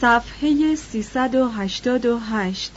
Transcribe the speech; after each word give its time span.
صفحه 0.00 0.74
388 0.74 2.72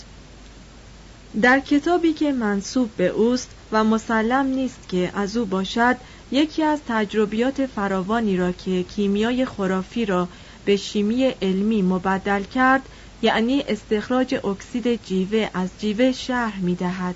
در 1.42 1.60
کتابی 1.60 2.14
که 2.14 2.32
منصوب 2.32 2.90
به 2.98 3.08
اوست 3.08 3.50
و 3.72 3.84
مسلم 3.84 4.46
نیست 4.46 4.90
که 4.90 5.12
از 5.16 5.38
او 5.38 5.46
باشد 5.46 5.98
یکی 6.32 6.64
از 6.64 6.80
تجربیات 6.88 7.66
فراوانی 7.66 8.38
را 8.38 8.52
که 8.52 8.84
کیمیای 8.84 9.46
خرافی 9.46 10.06
را 10.06 10.28
به 10.66 10.76
شیمی 10.76 11.24
علمی 11.24 11.82
مبدل 11.82 12.44
کرد 12.44 12.82
یعنی 13.22 13.64
استخراج 13.68 14.36
اکسید 14.36 15.06
جیوه 15.06 15.50
از 15.54 15.70
جیوه 15.80 16.12
شرح 16.12 16.60
می 16.60 16.76
دهد. 16.76 17.16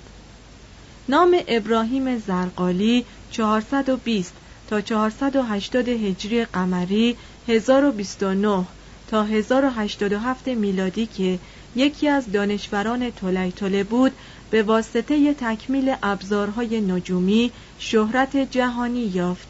نام 1.10 1.38
ابراهیم 1.48 2.20
زرقالی 2.20 3.06
420 3.32 4.34
تا 4.70 4.82
480 4.82 5.88
هجری 5.88 6.46
قمری 6.46 7.18
1029 7.48 8.66
تا 9.14 9.24
1087 9.24 10.48
میلادی 10.48 11.06
که 11.06 11.40
یکی 11.76 12.08
از 12.08 12.32
دانشوران 12.32 13.10
تولیتوله 13.10 13.84
بود 13.84 14.12
به 14.52 14.64
واسطه 14.64 15.34
تکمیل 15.34 15.96
ابزارهای 16.04 16.82
نجومی 16.82 17.52
شهرت 17.80 18.38
جهانی 18.38 19.00
یافت. 19.00 19.48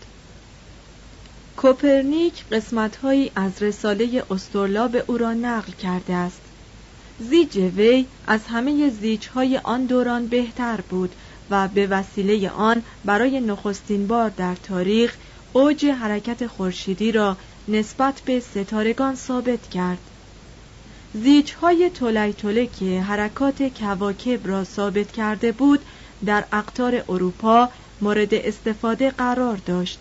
کوپرنیک 1.57 2.33
قسمتهایی 2.51 3.31
از 3.35 3.63
رساله 3.63 4.23
استرلاب 4.31 4.97
او 5.07 5.17
را 5.17 5.33
نقل 5.33 5.71
کرده 5.71 6.13
است. 6.13 6.41
زیج 7.19 7.57
وی 7.57 8.05
از 8.27 8.39
همه 8.47 8.89
زیجهای 8.89 9.57
آن 9.57 9.85
دوران 9.85 10.27
بهتر 10.27 10.81
بود 10.81 11.15
و 11.49 11.67
به 11.67 11.87
وسیله 11.87 12.49
آن 12.49 12.83
برای 13.05 13.39
نخستین 13.39 14.07
بار 14.07 14.29
در 14.29 14.55
تاریخ 14.55 15.15
اوج 15.53 15.85
حرکت 15.85 16.47
خورشیدی 16.47 17.11
را 17.11 17.37
نسبت 17.67 18.21
به 18.25 18.39
ستارگان 18.39 19.15
ثابت 19.15 19.69
کرد. 19.69 19.97
زیجهای 21.13 21.89
تولیتوله 21.89 22.67
که 22.67 23.01
حرکات 23.01 23.63
کواکب 23.63 24.47
را 24.47 24.63
ثابت 24.63 25.11
کرده 25.11 25.51
بود 25.51 25.79
در 26.25 26.43
اقطار 26.51 27.03
اروپا 27.09 27.69
مورد 28.01 28.33
استفاده 28.33 29.09
قرار 29.09 29.57
داشت. 29.57 29.99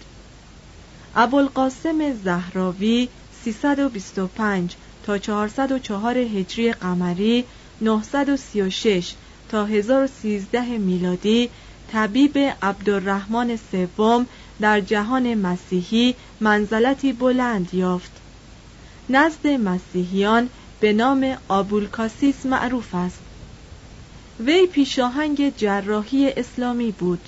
ابوالقاسم 1.16 2.14
زهراوی 2.24 3.08
325 3.44 4.74
تا 5.04 5.18
404 5.18 6.18
هجری 6.18 6.72
قمری 6.72 7.44
936 7.80 9.12
تا 9.48 9.64
1013 9.66 10.78
میلادی 10.78 11.50
طبیب 11.92 12.38
عبدالرحمن 12.62 13.58
سوم 13.72 14.26
در 14.60 14.80
جهان 14.80 15.34
مسیحی 15.34 16.14
منزلتی 16.40 17.12
بلند 17.12 17.74
یافت. 17.74 18.12
نزد 19.08 19.46
مسیحیان 19.46 20.48
به 20.80 20.92
نام 20.92 21.36
آبولکاسیس 21.48 22.46
معروف 22.46 22.94
است. 22.94 23.18
وی 24.40 24.66
پیشاهنگ 24.66 25.56
جراحی 25.56 26.30
اسلامی 26.30 26.92
بود. 26.92 27.20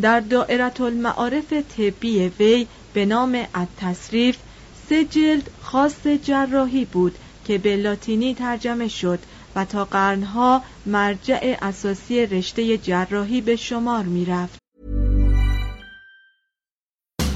در 0.00 0.20
دائرت 0.20 0.80
المعارف 0.80 1.52
طبی 1.52 2.32
وی 2.38 2.66
به 2.92 3.06
نام 3.06 3.44
التصریف 3.54 4.36
سه 4.88 5.04
جلد 5.04 5.50
خاص 5.62 6.06
جراحی 6.06 6.84
بود 6.84 7.14
که 7.46 7.58
به 7.58 7.76
لاتینی 7.76 8.34
ترجمه 8.34 8.88
شد 8.88 9.18
و 9.56 9.64
تا 9.64 9.84
قرنها 9.84 10.62
مرجع 10.86 11.56
اساسی 11.62 12.26
رشته 12.26 12.78
جراحی 12.78 13.40
به 13.40 13.56
شمار 13.56 14.02
می 14.04 14.24
رفت. 14.24 14.67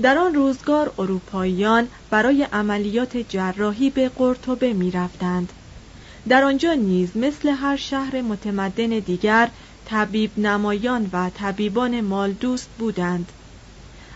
در 0.00 0.18
آن 0.18 0.34
روزگار 0.34 0.92
اروپاییان 0.98 1.88
برای 2.10 2.42
عملیات 2.42 3.16
جراحی 3.16 3.90
به 3.90 4.08
قرطبه 4.08 4.72
می 4.72 4.90
رفتند. 4.90 5.52
در 6.28 6.44
آنجا 6.44 6.72
نیز 6.72 7.16
مثل 7.16 7.48
هر 7.48 7.76
شهر 7.76 8.20
متمدن 8.22 8.88
دیگر 8.88 9.48
طبیب 9.84 10.38
نمایان 10.38 11.10
و 11.12 11.30
طبیبان 11.30 12.00
مالدوست 12.00 12.68
بودند 12.78 13.32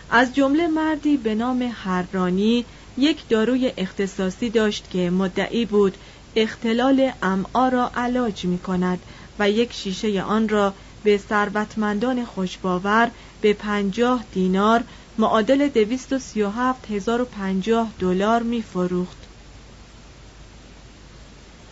از 0.09 0.35
جمله 0.35 0.67
مردی 0.67 1.17
به 1.17 1.35
نام 1.35 1.73
هررانی 1.83 2.65
یک 2.97 3.27
داروی 3.29 3.71
اختصاصی 3.77 4.49
داشت 4.49 4.89
که 4.89 5.09
مدعی 5.09 5.65
بود 5.65 5.97
اختلال 6.35 7.11
امعا 7.23 7.69
را 7.69 7.91
علاج 7.95 8.45
می 8.45 8.59
کند 8.59 8.99
و 9.39 9.49
یک 9.49 9.73
شیشه 9.73 10.21
آن 10.21 10.49
را 10.49 10.73
به 11.03 11.17
ثروتمندان 11.17 12.25
خوشباور 12.25 13.11
به 13.41 13.53
پنجاه 13.53 14.23
دینار 14.33 14.83
معادل 15.17 15.67
دویست 15.67 16.13
و 16.13 16.19
سی 16.19 16.41
و 16.41 16.49
هفت 16.49 16.91
هزار 16.91 17.21
و 17.21 17.25
پنجاه 17.25 17.93
دلار 17.99 18.43
می 18.43 18.61
فروخت. 18.61 19.17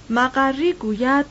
مقری 0.09 0.73
گوید 0.73 1.25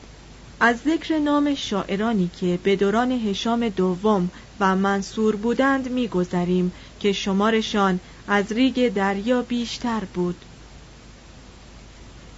از 0.59 0.77
ذکر 0.77 1.19
نام 1.19 1.55
شاعرانی 1.55 2.31
که 2.39 2.59
به 2.63 2.75
دوران 2.75 3.11
هشام 3.11 3.69
دوم 3.69 4.31
و 4.59 4.75
منصور 4.75 5.35
بودند 5.35 5.91
میگذریم 5.91 6.73
که 6.99 7.11
شمارشان 7.11 7.99
از 8.27 8.51
ریگ 8.51 8.93
دریا 8.93 9.41
بیشتر 9.41 10.03
بود 10.13 10.45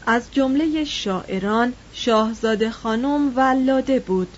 از 0.05 0.31
جمله 0.31 0.83
شاعران 0.83 1.73
شاهزاده 1.93 2.71
خانم 2.71 3.37
ولاده 3.37 3.99
بود 3.99 4.37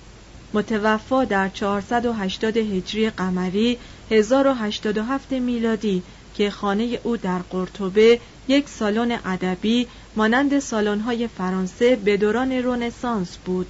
متوفا 0.53 1.25
در 1.25 1.49
480 1.49 2.57
هجری 2.57 3.09
قمری 3.09 3.77
1087 4.09 5.31
میلادی 5.31 6.03
که 6.35 6.49
خانه 6.49 6.99
او 7.03 7.17
در 7.17 7.39
قرطبه 7.39 8.19
یک 8.47 8.69
سالن 8.69 9.19
ادبی 9.25 9.87
مانند 10.15 10.59
سالن‌های 10.59 11.27
فرانسه 11.27 11.95
به 11.95 12.17
دوران 12.17 12.51
رنسانس 12.51 13.37
بود. 13.45 13.67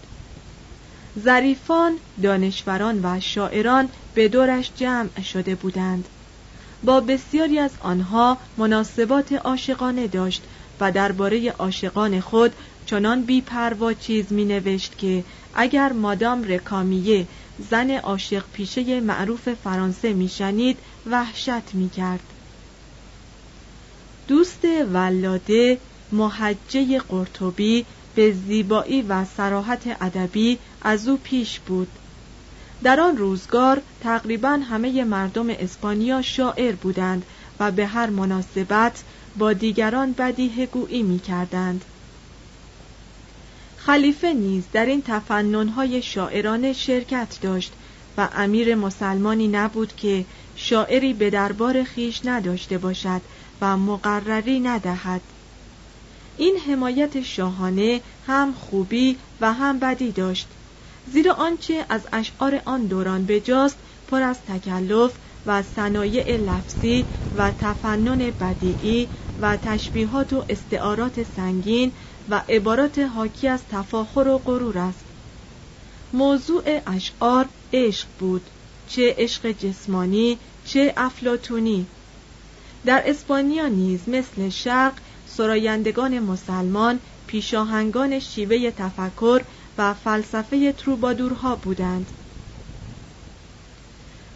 ظریفان 1.23 1.97
دانشوران 2.23 2.99
و 3.03 3.19
شاعران 3.19 3.89
به 4.13 4.27
دورش 4.27 4.71
جمع 4.75 5.21
شده 5.21 5.55
بودند. 5.55 6.05
با 6.83 7.01
بسیاری 7.01 7.59
از 7.59 7.71
آنها 7.81 8.37
مناسبات 8.57 9.33
عاشقانه 9.33 10.07
داشت 10.07 10.41
و 10.79 10.91
درباره 10.91 11.51
عاشقان 11.51 12.19
خود 12.19 12.53
چنان 12.85 13.21
بیپروا 13.21 13.93
چیز 13.93 14.31
می 14.31 14.45
نوشت 14.45 14.97
که 14.97 15.23
اگر 15.55 15.91
مادام 15.91 16.43
رکامیه 16.43 17.27
زن 17.59 17.91
عاشق 17.91 18.43
پیشه 18.53 18.99
معروف 18.99 19.49
فرانسه 19.49 20.13
میشنید 20.13 20.77
وحشت 21.05 21.73
می 21.73 21.89
کرد. 21.89 22.23
دوست 24.27 24.65
ولاده 24.93 25.77
محجه 26.11 26.99
قرطبی 26.99 27.85
به 28.15 28.31
زیبایی 28.31 29.01
و 29.01 29.25
سراحت 29.25 29.97
ادبی 30.01 30.57
از 30.81 31.07
او 31.07 31.17
پیش 31.17 31.59
بود 31.59 31.87
در 32.83 32.99
آن 32.99 33.17
روزگار 33.17 33.81
تقریبا 34.01 34.49
همه 34.49 35.03
مردم 35.03 35.49
اسپانیا 35.49 36.21
شاعر 36.21 36.75
بودند 36.75 37.25
و 37.59 37.71
به 37.71 37.85
هر 37.85 38.09
مناسبت 38.09 39.03
با 39.37 39.53
دیگران 39.53 40.11
بدیه 40.11 40.65
گویی 40.65 41.03
می 41.03 41.19
کردند. 41.19 41.85
خلیفه 43.85 44.33
نیز 44.33 44.63
در 44.73 44.85
این 44.85 45.01
تفننهای 45.01 46.01
شاعرانه 46.01 46.73
شرکت 46.73 47.37
داشت 47.41 47.73
و 48.17 48.29
امیر 48.33 48.75
مسلمانی 48.75 49.47
نبود 49.47 49.95
که 49.95 50.25
شاعری 50.55 51.13
به 51.13 51.29
دربار 51.29 51.83
خیش 51.83 52.21
نداشته 52.25 52.77
باشد 52.77 53.21
و 53.61 53.77
مقرری 53.77 54.59
ندهد. 54.59 55.21
این 56.37 56.57
حمایت 56.57 57.21
شاهانه 57.21 58.01
هم 58.27 58.53
خوبی 58.53 59.17
و 59.41 59.53
هم 59.53 59.79
بدی 59.79 60.11
داشت. 60.11 60.47
زیرا 61.05 61.33
آنچه 61.33 61.85
از 61.89 62.01
اشعار 62.13 62.61
آن 62.65 62.85
دوران 62.85 63.25
بجاست 63.25 63.77
پر 64.07 64.21
از 64.21 64.37
تکلف 64.41 65.11
و 65.45 65.63
صنایع 65.63 66.37
لفظی 66.37 67.05
و 67.33 67.51
تفنن 67.51 68.31
بدیعی 68.39 69.09
و 69.41 69.57
تشبیهات 69.57 70.33
و 70.33 70.45
استعارات 70.49 71.23
سنگین 71.23 71.91
و 72.29 72.43
عبارات 72.49 72.99
حاکی 72.99 73.47
از 73.47 73.61
تفاخر 73.71 74.27
و 74.27 74.37
غرور 74.37 74.77
است. 74.77 75.05
موضوع 76.13 76.81
اشعار 76.87 77.49
عشق 77.73 78.07
بود 78.19 78.41
چه 78.87 79.15
عشق 79.17 79.51
جسمانی 79.51 80.37
چه 80.65 80.93
افلاتونی 80.97 81.85
در 82.85 83.03
اسپانیا 83.05 83.67
نیز 83.67 84.09
مثل 84.09 84.49
شرق 84.49 84.93
سرایندگان 85.25 86.19
مسلمان 86.19 86.99
پیشاهنگان 87.27 88.19
شیوه 88.19 88.71
تفکر 88.71 89.41
و 89.77 89.93
فلسفه 89.93 90.71
تروبادورها 90.71 91.55
بودند. 91.55 92.11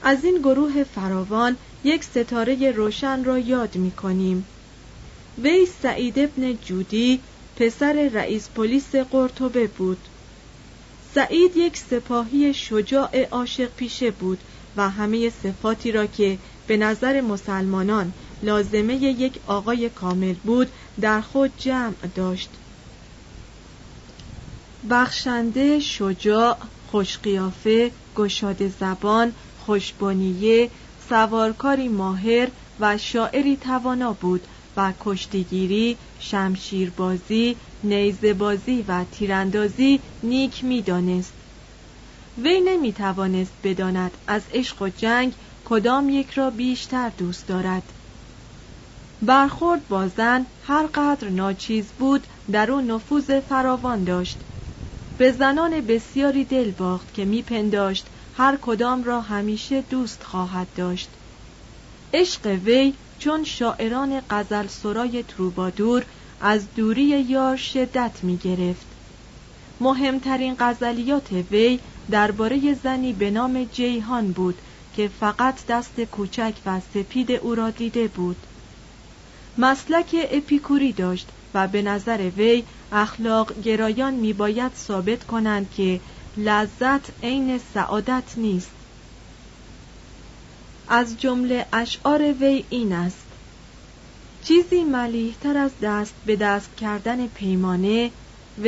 از 0.03 0.23
این 0.23 0.37
گروه 0.37 0.83
فراوان 0.83 1.57
یک 1.83 2.03
ستاره 2.03 2.71
روشن 2.71 3.23
را 3.23 3.39
یاد 3.39 3.75
می 3.75 3.91
کنیم 3.91 4.47
وی 5.37 5.67
سعید 5.81 6.19
ابن 6.19 6.53
جودی 6.53 7.19
پسر 7.55 8.09
رئیس 8.13 8.49
پلیس 8.55 8.95
قرطبه 8.95 9.67
بود. 9.67 9.97
سعید 11.15 11.57
یک 11.57 11.77
سپاهی 11.77 12.53
شجاع 12.53 13.23
عاشق 13.23 13.69
پیشه 13.69 14.11
بود 14.11 14.39
و 14.77 14.89
همه 14.89 15.29
صفاتی 15.29 15.91
را 15.91 16.05
که 16.05 16.37
به 16.67 16.77
نظر 16.77 17.21
مسلمانان 17.21 18.13
لازمه 18.43 18.95
یک 18.95 19.33
آقای 19.47 19.89
کامل 19.89 20.33
بود 20.33 20.67
در 21.01 21.21
خود 21.21 21.51
جمع 21.57 22.07
داشت. 22.15 22.49
بخشنده 24.89 25.79
شجاع 25.79 26.57
خوشقیافه 26.91 27.91
گشاد 28.15 28.67
زبان 28.67 29.33
خوشبنیه 29.65 30.69
سوارکاری 31.09 31.87
ماهر 31.87 32.47
و 32.79 32.97
شاعری 32.97 33.57
توانا 33.57 34.13
بود 34.13 34.47
و 34.77 34.93
کشتیگیری 34.99 35.97
شمشیربازی 36.19 37.57
نیزهبازی 37.83 38.81
و 38.87 39.03
تیراندازی 39.03 39.99
نیک 40.23 40.63
می‌دانست. 40.63 41.33
وی 42.37 42.61
نمی 42.61 42.93
توانست 42.93 43.53
بداند 43.63 44.17
از 44.27 44.41
عشق 44.53 44.81
و 44.81 44.89
جنگ 44.89 45.33
کدام 45.65 46.09
یک 46.09 46.31
را 46.31 46.49
بیشتر 46.49 47.09
دوست 47.09 47.47
دارد. 47.47 47.83
برخورد 49.21 49.87
با 49.87 50.07
زن 50.07 50.45
هر 50.61 50.87
قدر 50.87 51.29
ناچیز 51.29 51.91
بود 51.99 52.27
در 52.51 52.71
او 52.71 52.81
نفوذ 52.81 53.39
فراوان 53.39 54.03
داشت. 54.03 54.37
به 55.17 55.31
زنان 55.31 55.81
بسیاری 55.81 56.45
دل 56.45 56.71
باخت 56.71 57.13
که 57.13 57.25
میپنداشت 57.25 58.07
هر 58.33 58.57
کدام 58.61 59.03
را 59.03 59.21
همیشه 59.21 59.81
دوست 59.81 60.23
خواهد 60.23 60.67
داشت. 60.75 61.09
عشق 62.13 62.45
وی 62.45 62.93
چون 63.17 63.43
شاعران 63.43 64.21
غزل 64.29 64.67
سرای 64.67 65.23
تروبادور 65.23 66.05
از 66.39 66.73
دوری 66.73 67.03
یار 67.03 67.55
شدت 67.55 68.23
می 68.23 68.37
گرفت 68.37 68.87
مهمترین 69.79 70.55
غزلیات 70.59 71.31
وی 71.31 71.79
درباره 72.11 72.73
زنی 72.73 73.13
به 73.13 73.31
نام 73.31 73.63
جیهان 73.63 74.31
بود 74.31 74.61
که 74.93 75.07
فقط 75.07 75.65
دست 75.65 76.01
کوچک 76.01 76.61
و 76.65 76.79
سپید 76.79 77.31
او 77.31 77.55
را 77.55 77.69
دیده 77.69 78.07
بود. 78.07 78.47
مسلک 79.57 80.15
اپیکوری 80.31 80.93
داشت 80.93 81.31
و 81.53 81.67
به 81.67 81.81
نظر 81.81 82.31
وی 82.37 82.65
اخلاق 82.91 83.59
گرایان 83.59 84.13
میباید 84.13 84.73
ثابت 84.73 85.23
کنند 85.23 85.69
که 85.69 86.01
لذت 86.37 87.23
عین 87.23 87.57
سعادت 87.57 88.37
نیست. 88.37 88.82
از 90.87 91.17
جمله 91.17 91.67
اشعار 91.73 92.33
وی 92.33 92.65
این 92.69 92.93
است. 92.93 93.27
چیزی 94.41 94.83
ملیحتر 94.83 95.57
از 95.57 95.71
دست 95.81 96.15
به 96.25 96.35
دست 96.35 96.77
کردن 96.77 97.27
پیمانه 97.27 98.11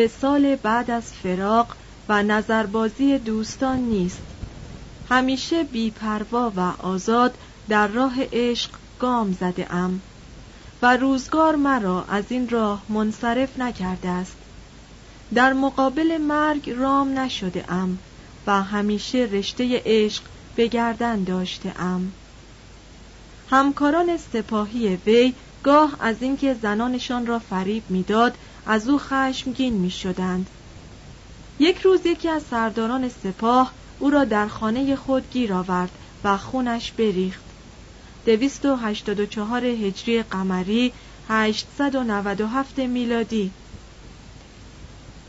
سال 0.07 0.55
بعد 0.55 0.91
از 0.91 1.13
فراق 1.13 1.75
و 2.10 2.24
نظربازی 2.24 3.17
دوستان 3.19 3.79
نیست. 3.79 4.24
همیشه 5.05 5.63
بیپروا 5.63 6.53
و 6.55 6.60
آزاد 6.60 7.38
در 7.69 7.88
راه 7.88 8.15
عشق 8.31 8.72
گام 9.00 9.31
زده 9.31 9.74
ام 9.74 10.01
و 10.81 10.98
روزگار 10.98 11.55
مرا 11.55 12.03
از 12.03 12.24
این 12.29 12.50
راه 12.50 12.86
منصرف 12.89 13.60
نکرده 13.60 14.10
است. 14.10 14.38
در 15.34 15.53
مقابل 15.53 16.17
مرگ 16.17 16.69
رام 16.69 17.19
نشده 17.19 17.72
ام 17.72 18.00
و 18.48 18.63
همیشه 18.63 19.17
رشته 19.17 19.81
عشق 19.86 20.24
به 20.55 20.67
گردن 20.67 21.24
داشته 21.24 21.81
ام 21.81 22.12
همکاران 23.50 24.17
سپاهی 24.17 24.95
وی 24.95 25.33
گاه 25.63 25.97
از 26.00 26.21
اینکه 26.21 26.53
زنانشان 26.53 27.25
را 27.25 27.39
فریب 27.39 27.83
می‌داد 27.89 28.38
از 28.65 28.89
او 28.89 29.00
خشمگین 29.00 29.74
می 29.74 29.91
شدند. 29.91 30.50
یک 31.59 31.77
روز 31.77 32.05
یکی 32.05 32.29
از 32.29 32.43
سرداران 32.43 33.09
سپاه 33.09 33.71
او 34.00 34.09
را 34.09 34.24
در 34.24 34.47
خانه 34.47 34.95
خود 34.95 35.31
گیر 35.31 35.53
آورد 35.53 35.91
و 36.24 36.38
خونش 36.38 36.91
بریخت. 36.91 37.43
دویست 38.25 38.65
و 38.65 38.75
هشتاد 38.75 39.19
و 39.19 39.25
چهار 39.25 39.65
هجری 39.65 40.24
قمری 40.24 40.93
897 41.29 42.79
میلادی 42.79 43.51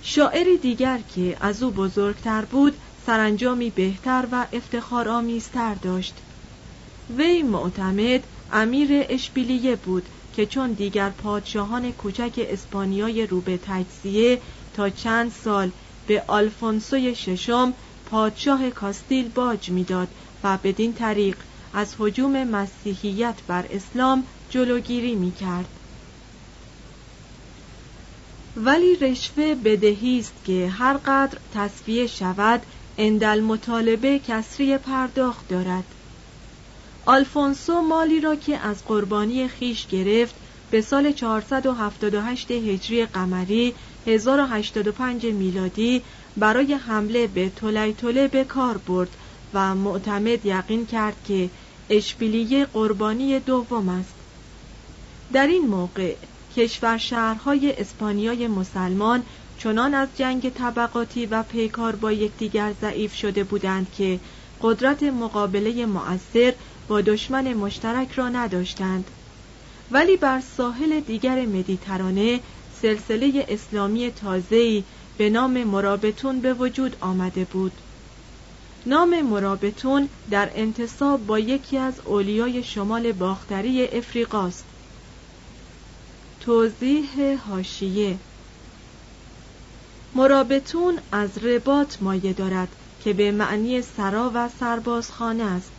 شاعری 0.02 0.58
دیگر 0.58 0.98
که 1.14 1.36
از 1.40 1.62
او 1.62 1.70
بزرگتر 1.70 2.44
بود 2.44 2.76
سرانجامی 3.06 3.70
بهتر 3.70 4.24
و 4.32 4.46
افتخار 4.52 5.08
آمیزتر 5.08 5.74
داشت 5.74 6.14
وی 7.16 7.42
معتمد 7.42 8.24
امیر 8.52 8.88
اشبیلیه 9.08 9.76
بود 9.76 10.02
که 10.36 10.46
چون 10.46 10.72
دیگر 10.72 11.10
پادشاهان 11.10 11.92
کوچک 11.92 12.32
اسپانیای 12.36 13.26
رو 13.26 13.40
به 13.40 13.58
تجزیه 13.58 14.38
تا 14.74 14.90
چند 14.90 15.32
سال 15.32 15.70
به 16.06 16.24
آلفونسوی 16.28 17.14
ششم 17.14 17.74
پادشاه 18.10 18.70
کاستیل 18.70 19.28
باج 19.28 19.70
می‌داد 19.70 20.08
و 20.44 20.58
بدین 20.64 20.92
طریق 20.92 21.36
از 21.72 21.94
حجوم 21.98 22.44
مسیحیت 22.44 23.34
بر 23.46 23.66
اسلام 23.70 24.26
جلوگیری 24.50 25.14
می 25.14 25.32
کرد. 25.32 25.68
ولی 28.56 28.96
رشوه 28.96 29.54
بدهی 29.54 30.18
است 30.18 30.44
که 30.44 30.68
هر 30.68 30.96
قدر 30.96 31.38
تصفیه 31.54 32.06
شود 32.06 32.62
اندل 32.98 33.40
مطالبه 33.40 34.18
کسری 34.18 34.78
پرداخت 34.78 35.48
دارد. 35.48 35.84
آلفونسو 37.06 37.80
مالی 37.80 38.20
را 38.20 38.36
که 38.36 38.58
از 38.58 38.84
قربانی 38.84 39.48
خیش 39.48 39.86
گرفت 39.86 40.34
به 40.70 40.80
سال 40.80 41.12
478 41.12 42.50
هجری 42.50 43.06
قمری 43.06 43.74
1085 44.06 45.26
میلادی 45.26 46.02
برای 46.36 46.74
حمله 46.74 47.26
به 47.26 47.50
تولیتوله 47.56 48.28
به 48.28 48.44
کار 48.44 48.78
برد 48.78 49.16
و 49.54 49.74
معتمد 49.74 50.46
یقین 50.46 50.86
کرد 50.86 51.16
که 51.28 51.50
اشبیلیه 51.90 52.64
قربانی 52.64 53.40
دوم 53.40 53.88
است. 53.88 54.14
در 55.32 55.46
این 55.46 55.66
موقع 55.66 56.14
کشور 56.56 56.98
شهرهای 56.98 57.80
اسپانیای 57.80 58.48
مسلمان 58.48 59.22
چنان 59.58 59.94
از 59.94 60.08
جنگ 60.16 60.50
طبقاتی 60.50 61.26
و 61.26 61.42
پیکار 61.42 61.96
با 61.96 62.12
یکدیگر 62.12 62.72
ضعیف 62.80 63.14
شده 63.14 63.44
بودند 63.44 63.90
که 63.92 64.20
قدرت 64.60 65.02
مقابله 65.02 65.86
مؤثر 65.86 66.54
با 66.88 67.00
دشمن 67.00 67.54
مشترک 67.54 68.12
را 68.12 68.28
نداشتند. 68.28 69.10
ولی 69.90 70.16
بر 70.16 70.40
ساحل 70.40 71.00
دیگر 71.00 71.46
مدیترانه 71.46 72.40
سلسله 72.82 73.46
اسلامی 73.48 74.10
تازه‌ای 74.10 74.84
به 75.16 75.30
نام 75.30 75.64
مرابطون 75.64 76.40
به 76.40 76.54
وجود 76.54 76.96
آمده 77.00 77.44
بود. 77.44 77.72
نام 78.86 79.22
مرابطون 79.22 80.08
در 80.30 80.50
انتصاب 80.54 81.26
با 81.26 81.38
یکی 81.38 81.78
از 81.78 82.00
اولیای 82.04 82.62
شمال 82.62 83.12
باختری 83.12 83.86
افریقاست. 83.86 84.64
توضیح 86.40 87.38
هاشیه 87.48 88.18
مرابطون 90.16 90.98
از 91.12 91.38
رباط 91.38 92.02
مایه 92.02 92.32
دارد 92.32 92.68
که 93.00 93.12
به 93.12 93.32
معنی 93.32 93.82
سرا 93.82 94.30
و 94.34 94.48
سربازخانه 94.60 95.42
است 95.42 95.72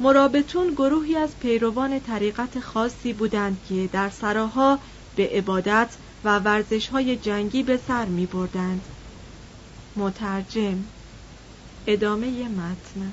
مرابطون 0.00 0.70
گروهی 0.74 1.16
از 1.16 1.38
پیروان 1.38 2.00
طریقت 2.00 2.60
خاصی 2.60 3.12
بودند 3.12 3.62
که 3.68 3.88
در 3.92 4.10
سراها 4.10 4.78
به 5.16 5.28
عبادت 5.32 5.96
و 6.24 6.38
ورزش 6.38 6.88
های 6.88 7.16
جنگی 7.16 7.62
به 7.62 7.76
سر 7.76 8.04
می 8.04 8.26
بردند. 8.26 8.84
مترجم 9.96 10.84
ادامه 11.86 12.48
متن 12.48 13.12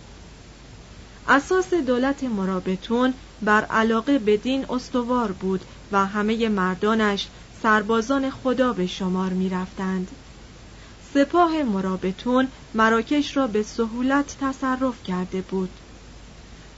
اساس 1.27 1.73
دولت 1.73 2.23
مرابطون 2.23 3.13
بر 3.41 3.65
علاقه 3.65 4.19
به 4.19 4.37
دین 4.37 4.65
استوار 4.69 5.31
بود 5.31 5.61
و 5.91 6.05
همه 6.05 6.49
مردانش 6.49 7.27
سربازان 7.61 8.29
خدا 8.29 8.73
به 8.73 8.87
شمار 8.87 9.29
می 9.29 9.49
رفتند. 9.49 10.11
سپاه 11.15 11.63
مرابطون 11.63 12.47
مراکش 12.73 13.37
را 13.37 13.47
به 13.47 13.63
سهولت 13.63 14.37
تصرف 14.41 15.03
کرده 15.03 15.41
بود. 15.41 15.69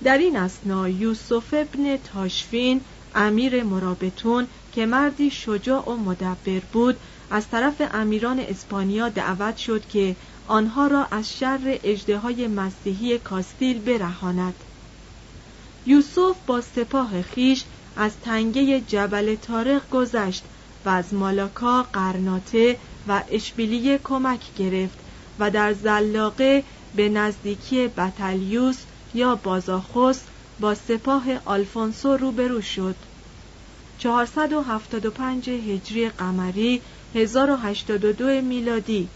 در 0.03 0.17
این 0.17 0.37
اسنا 0.37 0.89
یوسف 0.89 1.53
ابن 1.53 1.97
تاشفین 1.97 2.81
امیر 3.15 3.63
مرابطون 3.63 4.47
که 4.71 4.85
مردی 4.85 5.29
شجاع 5.31 5.89
و 5.89 5.95
مدبر 5.95 6.59
بود 6.73 6.97
از 7.31 7.49
طرف 7.49 7.81
امیران 7.93 8.39
اسپانیا 8.39 9.09
دعوت 9.09 9.57
شد 9.57 9.87
که 9.87 10.15
آنها 10.47 10.87
را 10.87 11.05
از 11.05 11.37
شر 11.37 11.79
اجده 11.83 12.47
مسیحی 12.47 13.17
کاستیل 13.17 13.79
برهاند. 13.79 14.55
یوسف 15.85 16.35
با 16.47 16.61
سپاه 16.61 17.21
خیش 17.21 17.63
از 17.95 18.19
تنگه 18.19 18.81
جبل 18.81 19.35
تارق 19.35 19.89
گذشت 19.89 20.45
و 20.85 20.89
از 20.89 21.13
مالاکا 21.13 21.83
قرناته 21.83 22.77
و 23.07 23.23
اشبیلیه 23.31 23.99
کمک 24.03 24.41
گرفت 24.57 24.97
و 25.39 25.51
در 25.51 25.73
زلاقه 25.73 26.63
به 26.95 27.09
نزدیکی 27.09 27.87
بطلیوس 27.87 28.77
یا 29.13 29.35
بازاخوس 29.35 30.19
با 30.59 30.75
سپاه 30.75 31.25
آلفونسو 31.45 32.17
روبرو 32.17 32.61
شد. 32.61 32.95
475 33.99 35.49
هجری 35.49 36.09
قمری 36.09 36.81
1082 37.15 38.41
میلادی. 38.41 39.09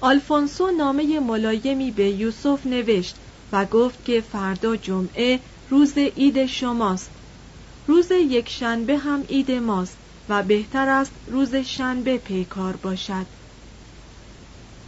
آلفونسو 0.00 0.70
نامه 0.70 1.20
ملایمی 1.20 1.90
به 1.90 2.10
یوسف 2.10 2.66
نوشت 2.66 3.16
و 3.52 3.64
گفت 3.64 4.04
که 4.04 4.20
فردا 4.20 4.76
جمعه 4.76 5.40
روز 5.70 5.98
عید 5.98 6.46
شماست. 6.46 7.10
روز 7.86 8.10
یک 8.10 8.48
شنبه 8.48 8.98
هم 8.98 9.22
عید 9.22 9.50
ماست. 9.50 10.01
و 10.28 10.42
بهتر 10.42 10.88
است 10.88 11.12
روز 11.26 11.54
شنبه 11.54 12.18
پیکار 12.18 12.76
باشد. 12.76 13.26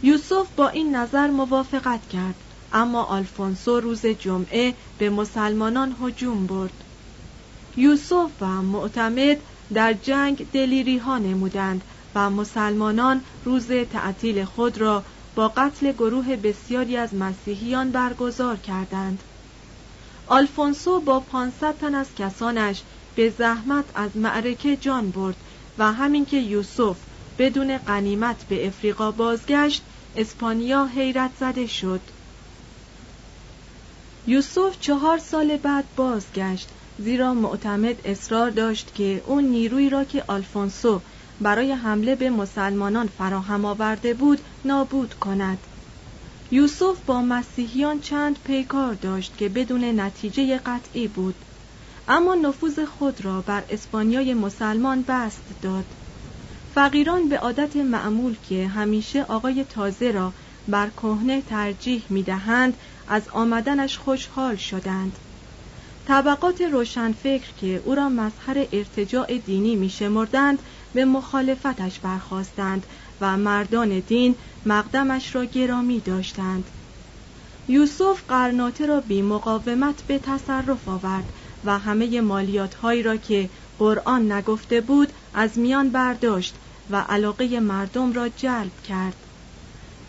یوسف 0.03 0.47
با 0.55 0.69
این 0.69 0.95
نظر 0.95 1.27
موافقت 1.27 2.09
کرد 2.09 2.35
اما 2.73 3.03
آلفونسو 3.03 3.79
روز 3.79 4.05
جمعه 4.05 4.73
به 4.97 5.09
مسلمانان 5.09 5.95
هجوم 6.01 6.45
برد. 6.45 6.83
یوسف 7.77 8.29
و 8.41 8.45
معتمد 8.45 9.37
در 9.73 9.93
جنگ 9.93 10.51
دلیری 10.51 10.97
ها 10.97 11.17
نمودند 11.17 11.83
و 12.15 12.29
مسلمانان 12.29 13.21
روز 13.45 13.67
تعطیل 13.67 14.45
خود 14.45 14.77
را 14.77 15.03
با 15.35 15.47
قتل 15.47 15.91
گروه 15.91 16.35
بسیاری 16.35 16.97
از 16.97 17.13
مسیحیان 17.13 17.91
برگزار 17.91 18.57
کردند. 18.57 19.23
آلفونسو 20.27 20.99
با 20.99 21.19
500 21.19 21.77
تن 21.77 21.95
از 21.95 22.15
کسانش 22.15 22.81
به 23.15 23.29
زحمت 23.29 23.91
از 23.95 24.17
معرکه 24.17 24.77
جان 24.77 25.11
برد 25.11 25.37
و 25.77 25.93
همین 25.93 26.25
که 26.25 26.37
یوسف 26.37 26.99
بدون 27.37 27.77
قنیمت 27.77 28.45
به 28.47 28.67
افریقا 28.67 29.11
بازگشت 29.11 29.83
اسپانیا 30.15 30.85
حیرت 30.85 31.31
زده 31.39 31.65
شد. 31.65 32.01
یوسف 34.27 34.79
چهار 34.79 35.17
سال 35.17 35.57
بعد 35.57 35.85
بازگشت 35.95 36.69
زیرا 36.97 37.33
معتمد 37.33 38.01
اصرار 38.05 38.49
داشت 38.49 38.95
که 38.95 39.23
اون 39.25 39.43
نیروی 39.43 39.89
را 39.89 40.03
که 40.03 40.23
آلفونسو 40.27 41.01
برای 41.41 41.71
حمله 41.71 42.15
به 42.15 42.29
مسلمانان 42.29 43.07
فراهم 43.07 43.65
آورده 43.65 44.13
بود 44.13 44.41
نابود 44.65 45.13
کند. 45.13 45.67
یوسف 46.51 47.01
با 47.05 47.21
مسیحیان 47.21 47.99
چند 47.99 48.39
پیکار 48.43 48.93
داشت 48.93 49.37
که 49.37 49.49
بدون 49.49 49.99
نتیجه 49.99 50.57
قطعی 50.57 51.07
بود. 51.07 51.45
اما 52.07 52.35
نفوذ 52.35 52.79
خود 52.85 53.25
را 53.25 53.41
بر 53.41 53.63
اسپانیای 53.69 54.33
مسلمان 54.33 55.03
بست 55.07 55.43
داد. 55.61 55.85
فقیران 56.75 57.29
به 57.29 57.39
عادت 57.39 57.75
معمول 57.75 58.37
که 58.49 58.67
همیشه 58.67 59.23
آقای 59.23 59.63
تازه 59.63 60.11
را 60.11 60.33
بر 60.67 60.89
کهنه 60.89 61.41
ترجیح 61.41 62.05
می‌دهند 62.09 62.77
از 63.07 63.29
آمدنش 63.29 63.97
خوشحال 63.97 64.55
شدند. 64.55 65.19
طبقات 66.07 66.61
روشنفکر 66.61 67.53
که 67.57 67.81
او 67.85 67.95
را 67.95 68.09
مظهر 68.09 68.67
ارتجاع 68.71 69.37
دینی 69.37 69.75
میشمردند 69.75 70.61
به 70.93 71.05
مخالفتش 71.05 71.99
برخواستند 71.99 72.85
و 73.21 73.37
مردان 73.37 73.99
دین 73.99 74.35
مقدمش 74.65 75.35
را 75.35 75.45
گرامی 75.45 75.99
داشتند. 75.99 76.69
یوسف 77.67 78.23
قرناطه 78.27 78.85
را 78.85 79.01
بی 79.01 79.21
مقاومت 79.21 80.03
به 80.07 80.19
تصرف 80.19 80.87
آورد 80.87 81.31
و 81.65 81.79
همه 81.79 82.21
مالیات 82.21 82.75
هایی 82.75 83.03
را 83.03 83.17
که 83.17 83.49
قرآن 83.79 84.31
نگفته 84.31 84.81
بود 84.81 85.09
از 85.33 85.57
میان 85.57 85.89
برداشت 85.89 86.55
و 86.89 86.95
علاقه 86.95 87.59
مردم 87.59 88.13
را 88.13 88.29
جلب 88.29 88.81
کرد. 88.87 89.15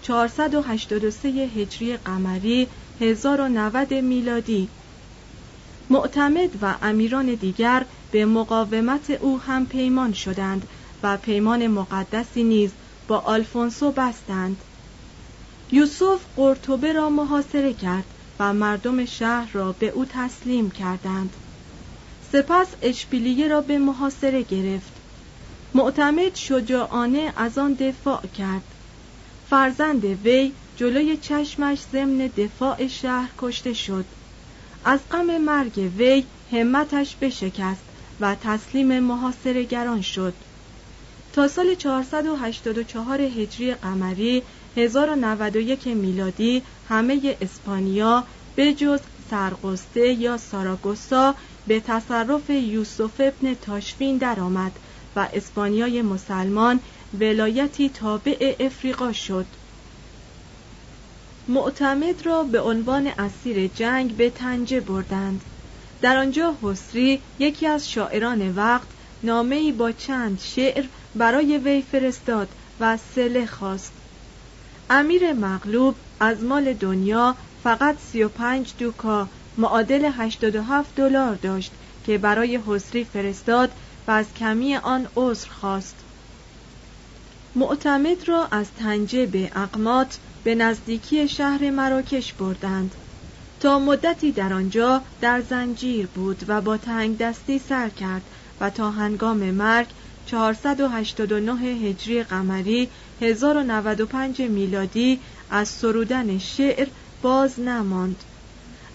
483 0.02 1.28
هجری 1.28 1.96
قمری 1.96 2.68
1090 3.00 3.94
میلادی. 3.94 4.68
معتمد 5.90 6.50
و 6.62 6.74
امیران 6.82 7.34
دیگر 7.34 7.84
به 8.10 8.26
مقاومت 8.26 9.10
او 9.10 9.40
هم 9.40 9.66
پیمان 9.66 10.12
شدند 10.12 10.68
و 11.02 11.16
پیمان 11.16 11.66
مقدسی 11.66 12.44
نیز 12.44 12.70
با 13.08 13.18
آلفونسو 13.18 13.92
بستند. 13.92 14.56
یوسف 15.72 16.20
قرطبه 16.36 16.92
را 16.92 17.10
محاصره 17.10 17.74
کرد 17.74 18.04
و 18.38 18.52
مردم 18.52 19.04
شهر 19.04 19.52
را 19.52 19.72
به 19.72 19.88
او 19.88 20.04
تسلیم 20.04 20.70
کردند. 20.70 21.36
سپس 22.32 22.66
اشپیلیه 22.82 23.48
را 23.48 23.60
به 23.60 23.78
محاصره 23.78 24.42
گرفت. 24.42 24.92
معتمد 25.74 26.34
شجاعانه 26.34 27.32
از 27.36 27.58
آن 27.58 27.72
دفاع 27.72 28.22
کرد. 28.38 28.62
فرزند 29.50 30.04
وی 30.04 30.52
جلوی 30.76 31.16
چشمش 31.16 31.78
ضمن 31.92 32.30
دفاع 32.36 32.86
شهر 32.86 33.30
کشته 33.38 33.72
شد. 33.72 34.04
از 34.84 35.00
غم 35.10 35.38
مرگ 35.38 35.90
وی 35.98 36.24
همتش 36.52 37.16
بشکست 37.16 37.82
و 38.20 38.34
تسلیم 38.34 39.00
محاصرهگران 39.00 40.02
شد. 40.02 40.34
تا 41.32 41.48
سال 41.48 41.74
484 41.74 43.20
هجری 43.20 43.74
قمری 43.74 44.42
1091 44.76 45.86
میلادی 45.86 46.62
همه 46.88 47.36
اسپانیا 47.40 48.24
به 48.56 48.74
جز 48.74 49.00
سرقسته 49.30 50.12
یا 50.12 50.36
ساراگوسا 50.36 51.34
به 51.66 51.80
تصرف 51.80 52.50
یوسف 52.50 53.20
ابن 53.20 53.54
تاشفین 53.54 54.16
درآمد 54.16 54.72
و 55.16 55.28
اسپانیای 55.32 56.02
مسلمان 56.02 56.80
ولایتی 57.20 57.88
تابع 57.88 58.54
افریقا 58.60 59.12
شد. 59.12 59.46
معتمد 61.48 62.26
را 62.26 62.42
به 62.42 62.60
عنوان 62.60 63.06
اسیر 63.06 63.66
جنگ 63.66 64.16
به 64.16 64.30
تنجه 64.30 64.80
بردند. 64.80 65.40
در 66.02 66.16
آنجا 66.16 66.54
حسری 66.62 67.20
یکی 67.38 67.66
از 67.66 67.90
شاعران 67.90 68.54
وقت 68.54 68.88
نامهای 69.22 69.72
با 69.72 69.92
چند 69.92 70.40
شعر 70.40 70.84
برای 71.14 71.58
وی 71.58 71.82
فرستاد 71.82 72.48
و 72.80 72.98
سله 73.14 73.46
خواست. 73.46 73.92
امیر 74.90 75.32
مغلوب 75.32 75.94
از 76.20 76.42
مال 76.42 76.72
دنیا 76.72 77.36
فقط 77.62 77.96
35 78.12 78.72
دوکا 78.78 79.28
معادل 79.58 80.04
87 80.04 80.94
دلار 80.94 81.34
داشت 81.34 81.72
که 82.04 82.18
برای 82.18 82.60
حسری 82.66 83.04
فرستاد 83.04 83.72
و 84.06 84.10
از 84.10 84.34
کمی 84.34 84.76
آن 84.76 85.08
عذر 85.16 85.48
خواست. 85.48 85.96
معتمد 87.54 88.28
را 88.28 88.46
از 88.50 88.66
تنجه 88.72 89.26
به 89.26 89.50
اقمات 89.54 90.18
به 90.44 90.54
نزدیکی 90.54 91.28
شهر 91.28 91.70
مراکش 91.70 92.32
بردند. 92.32 92.94
تا 93.60 93.78
مدتی 93.78 94.32
در 94.32 94.52
آنجا 94.52 95.02
در 95.20 95.40
زنجیر 95.40 96.06
بود 96.06 96.44
و 96.48 96.60
با 96.60 96.76
تنگ 96.76 97.18
دستی 97.18 97.58
سر 97.58 97.88
کرد 97.88 98.22
و 98.60 98.70
تا 98.70 98.90
هنگام 98.90 99.50
مرگ 99.50 99.86
489 100.26 101.52
هجری 101.62 102.22
قمری 102.22 102.90
1095 103.20 104.42
میلادی 104.42 105.20
از 105.50 105.68
سرودن 105.68 106.38
شعر 106.38 106.88
باز 107.22 107.60
نماند. 107.60 108.24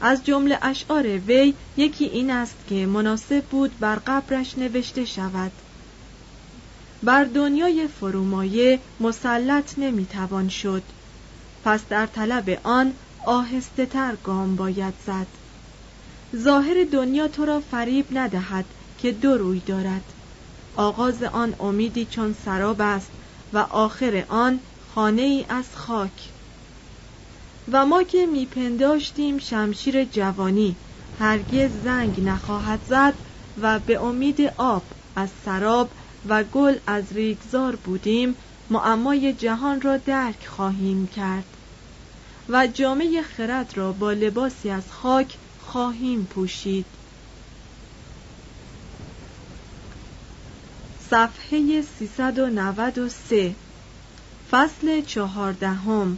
از 0.01 0.23
جمله 0.23 0.59
اشعار 0.61 1.07
وی 1.07 1.53
یکی 1.77 2.05
این 2.05 2.31
است 2.31 2.55
که 2.67 2.85
مناسب 2.85 3.45
بود 3.45 3.79
بر 3.79 3.95
قبرش 3.95 4.57
نوشته 4.57 5.05
شود. 5.05 5.51
بر 7.03 7.23
دنیای 7.23 7.87
فرومایه 7.87 8.79
مسلط 8.99 9.79
نمی‌توان 9.79 10.47
شد. 10.47 10.83
پس 11.63 11.87
در 11.89 12.05
طلب 12.05 12.59
آن 12.63 12.93
آهسته 13.25 13.85
تر 13.85 14.15
گام 14.15 14.55
باید 14.55 14.93
زد. 15.05 15.27
ظاهر 16.35 16.83
دنیا 16.91 17.27
تو 17.27 17.45
را 17.45 17.59
فریب 17.59 18.05
ندهد 18.11 18.65
که 18.97 19.11
دو 19.11 19.37
روی 19.37 19.59
دارد. 19.59 20.13
آغاز 20.75 21.23
آن 21.23 21.55
امیدی 21.59 22.05
چون 22.05 22.35
سراب 22.45 22.81
است 22.81 23.11
و 23.53 23.57
آخر 23.57 24.25
آن 24.29 24.59
خانه 24.93 25.21
ای 25.21 25.45
از 25.49 25.75
خاک. 25.75 26.33
و 27.67 27.85
ما 27.85 28.03
که 28.03 28.25
میپنداشتیم 28.25 29.37
شمشیر 29.37 30.05
جوانی 30.05 30.75
هرگز 31.19 31.71
زنگ 31.83 32.23
نخواهد 32.23 32.79
زد 32.83 33.13
و 33.61 33.79
به 33.79 34.03
امید 34.03 34.41
آب 34.57 34.83
از 35.15 35.29
سراب 35.45 35.89
و 36.25 36.43
گل 36.43 36.77
از 36.87 37.13
ریگزار 37.13 37.75
بودیم 37.75 38.35
معمای 38.69 39.33
جهان 39.33 39.81
را 39.81 39.97
درک 39.97 40.45
خواهیم 40.45 41.07
کرد 41.07 41.45
و 42.49 42.67
جامعه 42.67 43.21
خرد 43.21 43.77
را 43.77 43.91
با 43.91 44.11
لباسی 44.11 44.69
از 44.69 44.91
خاک 44.91 45.37
خواهیم 45.59 46.25
پوشید. 46.25 46.85
صفحه 51.09 51.81
393 51.81 53.55
فصل 54.51 55.01
چهاردهم. 55.01 56.17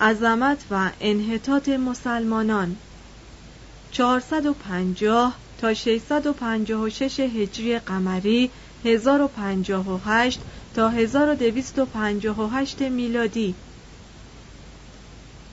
عظمت 0.00 0.58
و 0.70 0.90
انحطاط 1.00 1.68
مسلمانان. 1.68 2.76
450 3.92 5.34
تا 5.60 5.74
656 5.74 7.20
هجری 7.20 7.78
قمری 7.78 8.50
1058 8.84 10.40
تا 10.74 10.88
1258 10.88 12.80
میلادی. 12.80 13.54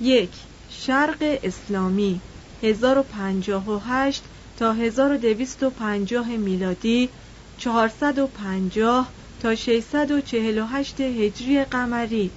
یک 0.02 0.30
شرق 0.70 1.18
اسلامی 1.44 2.20
1058 2.64 4.24
تا 4.60 4.74
1250 4.74 6.28
میلادی. 6.28 7.10
450 7.58 9.08
تا 9.42 9.56
648 9.56 11.02
هجری 11.02 11.64
قمری. 11.64 12.32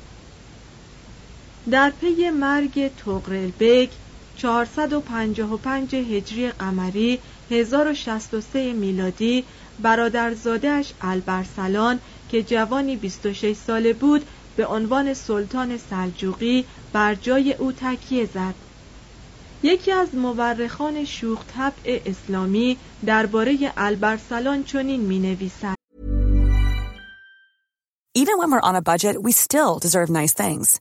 در 1.70 1.90
پی 1.90 2.30
مرگ 2.30 2.90
طغرل 2.96 3.50
بیگ 3.50 3.90
455 4.36 5.94
هجری 5.94 6.50
قمری 6.50 7.18
1063 7.50 8.72
میلادی 8.72 9.44
برادرزادهش 9.82 10.92
البرسلان 11.00 11.98
که 12.30 12.42
جوانی 12.42 12.96
26 12.96 13.56
ساله 13.56 13.92
بود 13.92 14.26
به 14.56 14.66
عنوان 14.66 15.14
سلطان 15.14 15.78
سلجوقی 15.78 16.64
بر 16.92 17.14
جای 17.14 17.52
او 17.52 17.72
تکیه 17.72 18.26
زد 18.34 18.54
یکی 19.62 19.92
از 19.92 20.14
مورخان 20.14 21.04
شوخ 21.04 21.38
طبع 21.56 22.00
اسلامی 22.06 22.76
درباره 23.06 23.72
البرسلان 23.76 24.64
چنین 24.64 25.00
می 25.00 25.18
نویسد 25.18 25.74
Even 28.14 28.38
when 28.38 28.50
we're 28.50 28.68
on 28.70 28.74
a 28.74 28.82
budget, 28.82 29.22
we 29.22 29.32
still 29.32 29.78
deserve 29.78 30.10
nice 30.10 30.34
things. 30.34 30.80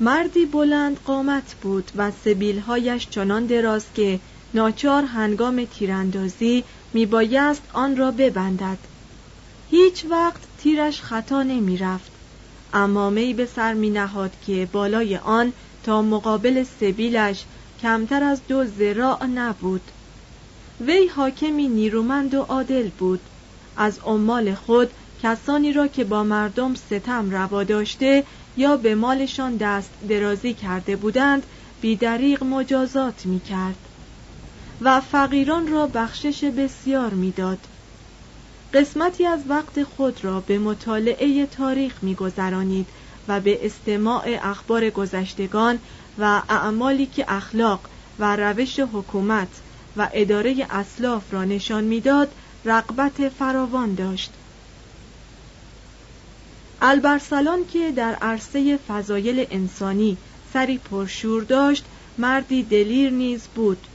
مردی 0.00 0.46
بلند 0.46 1.00
قامت 1.04 1.56
بود 1.62 1.90
و 1.94 2.10
سبیلهایش 2.10 3.08
چنان 3.08 3.46
دراز 3.46 3.92
که 3.94 4.20
ناچار 4.54 5.02
هنگام 5.02 5.64
تیراندازی 5.64 6.64
میبایست 6.92 7.62
آن 7.72 7.96
را 7.96 8.10
ببندد. 8.10 8.78
هیچ 9.70 10.04
وقت 10.10 10.40
تیرش 10.58 11.02
خطا 11.02 11.42
نمی 11.42 11.76
رفت 11.76 12.12
اما 12.72 13.10
می 13.10 13.34
به 13.34 13.46
سر 13.46 13.74
می 13.74 13.90
نهاد 13.90 14.36
که 14.46 14.68
بالای 14.72 15.16
آن 15.16 15.52
تا 15.82 16.02
مقابل 16.02 16.62
سبیلش 16.62 17.44
کمتر 17.82 18.22
از 18.22 18.46
دو 18.48 18.64
زراع 18.64 19.26
نبود. 19.26 19.90
وی 20.80 21.06
حاکمی 21.06 21.68
نیرومند 21.68 22.34
و 22.34 22.40
عادل 22.40 22.90
بود. 22.90 23.20
از 23.76 23.98
عمال 23.98 24.54
خود 24.54 24.90
کسانی 25.22 25.72
را 25.72 25.86
که 25.88 26.04
با 26.04 26.24
مردم 26.24 26.74
ستم 26.74 27.30
روا 27.30 27.64
داشته 27.64 28.24
یا 28.56 28.76
به 28.76 28.94
مالشان 28.94 29.56
دست 29.56 29.94
درازی 30.08 30.54
کرده 30.54 30.96
بودند 30.96 31.46
بیدریق 31.80 32.44
مجازات 32.44 33.26
می 33.26 33.40
کرد 33.40 33.88
و 34.80 35.00
فقیران 35.00 35.66
را 35.66 35.86
بخشش 35.86 36.44
بسیار 36.44 37.14
می‌داد. 37.14 37.58
قسمتی 38.74 39.26
از 39.26 39.44
وقت 39.48 39.82
خود 39.82 40.24
را 40.24 40.40
به 40.40 40.58
مطالعه 40.58 41.46
تاریخ 41.46 42.02
میگذرانید 42.02 42.90
و 43.28 43.40
به 43.40 43.66
استماع 43.66 44.38
اخبار 44.42 44.90
گذشتگان 44.90 45.78
و 46.18 46.42
اعمالی 46.48 47.06
که 47.06 47.24
اخلاق 47.28 47.88
و 48.18 48.36
روش 48.36 48.80
حکومت 48.80 49.62
و 49.96 50.08
اداره 50.12 50.66
اسلاف 50.70 51.32
را 51.32 51.44
نشان 51.44 51.84
می‌داد 51.84 52.32
رقبت 52.64 53.28
فراوان 53.28 53.94
داشت 53.94 54.34
البرسلان 56.86 57.66
که 57.72 57.92
در 57.92 58.14
عرصه 58.14 58.76
فضایل 58.76 59.46
انسانی 59.50 60.16
سری 60.52 60.78
پرشور 60.78 61.42
داشت 61.42 61.84
مردی 62.18 62.62
دلیر 62.62 63.10
نیز 63.10 63.48
بود. 63.54 63.86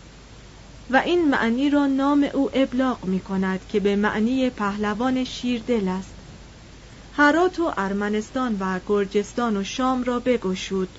و 0.89 1.01
این 1.05 1.29
معنی 1.29 1.69
را 1.69 1.87
نام 1.87 2.29
او 2.33 2.49
ابلاغ 2.53 3.05
می 3.05 3.19
کند 3.19 3.59
که 3.69 3.79
به 3.79 3.95
معنی 3.95 4.49
پهلوان 4.49 5.23
شیردل 5.23 5.87
است. 5.87 6.13
هرات 7.17 7.59
و 7.59 7.73
ارمنستان 7.77 8.57
و 8.59 8.79
گرجستان 8.87 9.57
و 9.57 9.63
شام 9.63 10.03
را 10.03 10.19
بگشود. 10.19 10.89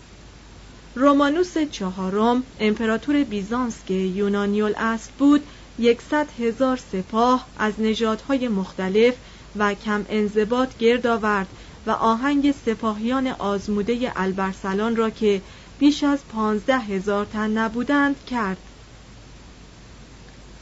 رومانوس 0.94 1.59
چهارم 1.59 2.42
امپراتور 2.61 3.24
بیزانس 3.24 3.76
که 3.87 3.94
یونانیول 3.94 4.74
است 4.76 5.11
بود 5.18 5.42
یکصد 5.79 6.26
هزار 6.38 6.76
سپاه 6.76 7.46
از 7.59 7.74
نژادهای 7.79 8.48
مختلف 8.48 9.14
و 9.57 9.74
کم 9.74 10.07
انضباط 10.09 10.76
گرد 10.79 11.07
آورد 11.07 11.48
و 11.87 11.90
آهنگ 11.90 12.55
سپاهیان 12.66 13.27
آزموده 13.27 14.12
البرسلان 14.16 14.97
را 14.97 15.11
که 15.11 15.43
بیش 15.79 16.05
از 16.05 16.19
پانزده 16.33 16.79
هزار 16.79 17.25
تن 17.25 17.51
نبودند 17.51 18.16
کرد. 18.25 18.57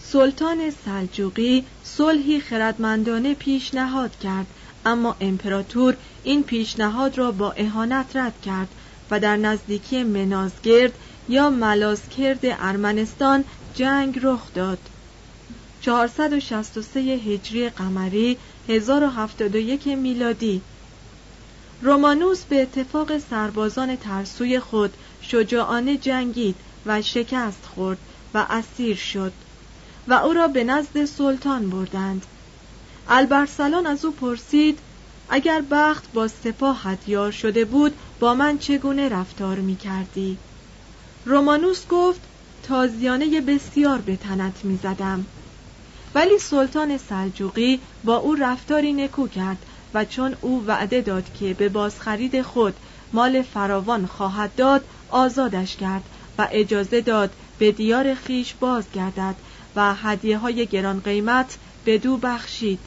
سلطان 0.03 0.73
سلجوقی 0.85 1.65
صلحی 1.85 2.41
خردمندانه 2.41 3.35
پیشنهاد 3.35 4.19
کرد 4.19 4.47
اما 4.87 5.17
امپراتور 5.21 5.97
این 6.25 6.43
پیشنهاد 6.43 7.19
را 7.19 7.33
با 7.33 7.53
اهانت 7.53 8.17
رد 8.17 8.41
کرد 8.43 8.69
و 9.11 9.21
در 9.21 9.37
نزدیکی 9.37 10.03
منازگرد 10.03 10.93
یا 11.29 11.51
ملازکرد 11.51 12.41
ارمنستان 12.43 13.45
جنگ 13.75 14.19
رخ 14.23 14.55
داد. 14.55 14.79
463 15.81 17.01
هجری 17.01 17.69
قمری 17.69 18.37
1071 18.69 19.87
میلادی 19.87 20.63
رومانوس 21.83 22.45
به 22.45 22.62
اتفاق 22.62 23.19
سربازان 23.19 23.97
ترسوی 23.97 24.61
خود 24.61 24.95
شجاعانه 25.23 25.97
جنگید 25.97 26.57
و 26.87 27.03
شکست 27.03 27.67
خورد 27.75 27.99
و 28.35 28.47
اسیر 28.51 28.97
شد 28.97 29.33
و 30.09 30.12
او 30.12 30.33
را 30.33 30.49
به 30.49 30.64
نزد 30.64 31.05
سلطان 31.05 31.71
بردند 31.71 32.27
البرسلان 33.09 33.87
از 33.87 34.05
او 34.05 34.12
پرسید 34.12 34.79
اگر 35.29 35.62
بخت 35.71 36.12
با 36.12 36.29
سپاهت 36.29 37.09
یار 37.09 37.31
شده 37.31 37.64
بود 37.64 37.95
با 38.21 38.35
من 38.35 38.59
چگونه 38.59 39.09
رفتار 39.09 39.57
می 39.57 39.77
کردی؟ 39.77 40.38
رومانوس 41.25 41.87
گفت 41.87 42.21
تازیانه 42.62 43.41
بسیار 43.41 43.99
به 43.99 44.17
تنت 44.17 44.64
می 44.64 44.79
زدم. 44.83 45.27
ولی 46.14 46.38
سلطان 46.38 46.99
سلجوقی 46.99 47.81
با 48.05 48.17
او 48.17 48.35
رفتاری 48.35 48.93
نکو 48.93 49.29
کرد 49.29 49.67
و 49.94 50.05
چون 50.05 50.37
او 50.40 50.64
وعده 50.66 51.01
داد 51.01 51.24
که 51.40 51.55
به 51.55 51.68
بازخرید 51.68 52.42
خود 52.42 52.74
مال 53.12 53.42
فراوان 53.42 54.07
خواهد 54.07 54.55
داد 54.55 54.85
آزادش 55.11 55.77
کرد 55.77 56.03
و 56.38 56.48
اجازه 56.51 57.01
داد 57.01 57.31
به 57.59 57.72
دیار 57.72 58.14
خیش 58.14 58.55
بازگردد 58.55 59.35
و 59.77 59.94
هدیه 59.94 60.38
های 60.38 60.66
گران 60.66 61.01
قیمت 61.01 61.59
به 61.85 61.98
دو 61.98 62.16
بخشید. 62.16 62.79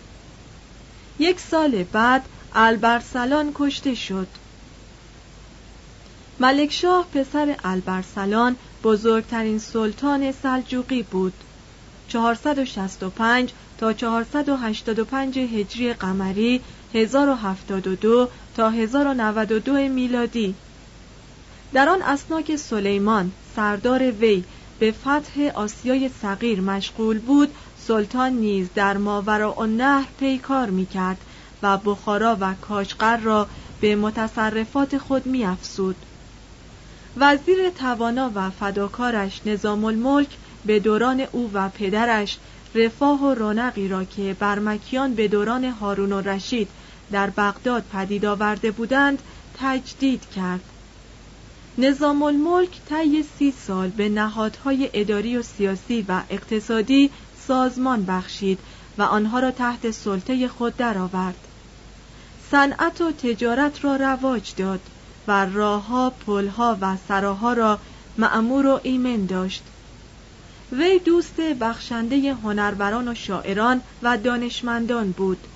یک 1.20 1.40
سال 1.40 1.84
بعد 1.84 2.26
البرسلان 2.56 3.52
کشته 3.56 3.96
شد. 3.96 4.28
ملکشاه 6.40 7.08
پسر 7.14 7.56
البرسلان 7.64 8.56
بزرگترین 8.84 9.60
سلطان 9.60 10.32
سلجوقی 10.32 11.04
بود. 11.04 11.34
465 12.08 13.52
تا 13.78 13.94
485 13.94 15.40
هجری 15.40 15.94
قمری 15.94 16.62
1072 16.94 18.30
تا 18.56 18.70
1092 18.70 19.74
میلادی 19.74 20.56
در 21.74 21.90
آن 21.90 22.02
اسنا 22.02 22.42
که 22.42 22.58
سلیمان 22.58 23.32
سردار 23.56 24.12
وی 24.12 24.44
به 24.80 24.92
فتح 24.92 25.52
آسیای 25.56 26.10
صغیر 26.22 26.62
مشغول 26.62 27.20
بود 27.20 27.50
سلطان 27.88 28.34
نیز 28.34 28.68
در 28.76 28.98
ماورا 28.98 29.54
و 29.54 29.66
نهر 29.66 30.08
پیکار 30.20 30.70
می 30.70 30.86
کرد 30.86 31.18
و 31.64 31.78
بخارا 31.78 32.38
و 32.40 32.54
کاشقر 32.54 33.18
را 33.18 33.48
به 33.82 33.96
متصرفات 33.96 34.98
خود 34.98 35.26
می 35.26 35.46
افسود. 35.46 35.96
وزیر 37.18 37.70
توانا 37.70 38.32
و 38.36 38.50
فداکارش 38.50 39.42
نظام 39.46 39.86
الملک 39.86 40.30
به 40.66 40.80
دوران 40.80 41.26
او 41.32 41.52
و 41.54 41.70
پدرش 41.70 42.38
رفاه 42.76 43.24
و 43.24 43.34
رونقی 43.34 43.88
را 43.88 44.04
که 44.04 44.36
برمکیان 44.40 45.14
به 45.14 45.28
دوران 45.28 45.66
هارون 45.66 46.12
و 46.12 46.22
رشید 46.22 46.68
در 47.12 47.30
بغداد 47.30 47.84
پدید 47.94 48.26
آورده 48.26 48.72
بودند 48.72 49.22
تجدید 49.60 50.30
کرد 50.36 50.62
نظام 51.78 52.24
الملک 52.24 52.70
طی 52.90 53.26
سی 53.40 53.54
سال 53.68 53.90
به 53.90 54.10
نهادهای 54.10 54.90
اداری 54.94 55.38
و 55.38 55.42
سیاسی 55.42 56.06
و 56.08 56.22
اقتصادی 56.30 57.10
سازمان 57.48 58.06
بخشید 58.06 58.60
و 58.98 59.02
آنها 59.02 59.40
را 59.40 59.52
تحت 59.52 59.92
سلطه 59.92 60.48
خود 60.48 60.78
درآورد. 60.78 61.36
صنعت 62.52 63.02
و 63.02 63.12
تجارت 63.12 63.86
را 63.86 63.96
رواج 63.96 64.54
داد 64.58 64.80
و 65.28 65.46
راهها، 65.46 66.10
پلها 66.10 66.78
و 66.82 66.98
سراها 67.08 67.54
را 67.54 67.80
معمور 68.18 68.66
و 68.66 68.80
ایمن 68.84 69.26
داشت. 69.26 69.64
وی 70.72 71.00
دوست 71.00 71.42
بخشنده 71.42 72.34
هنروران 72.34 73.08
و 73.08 73.16
شاعران 73.16 73.82
و 74.04 74.18
دانشمندان 74.18 75.12
بود. 75.12 75.48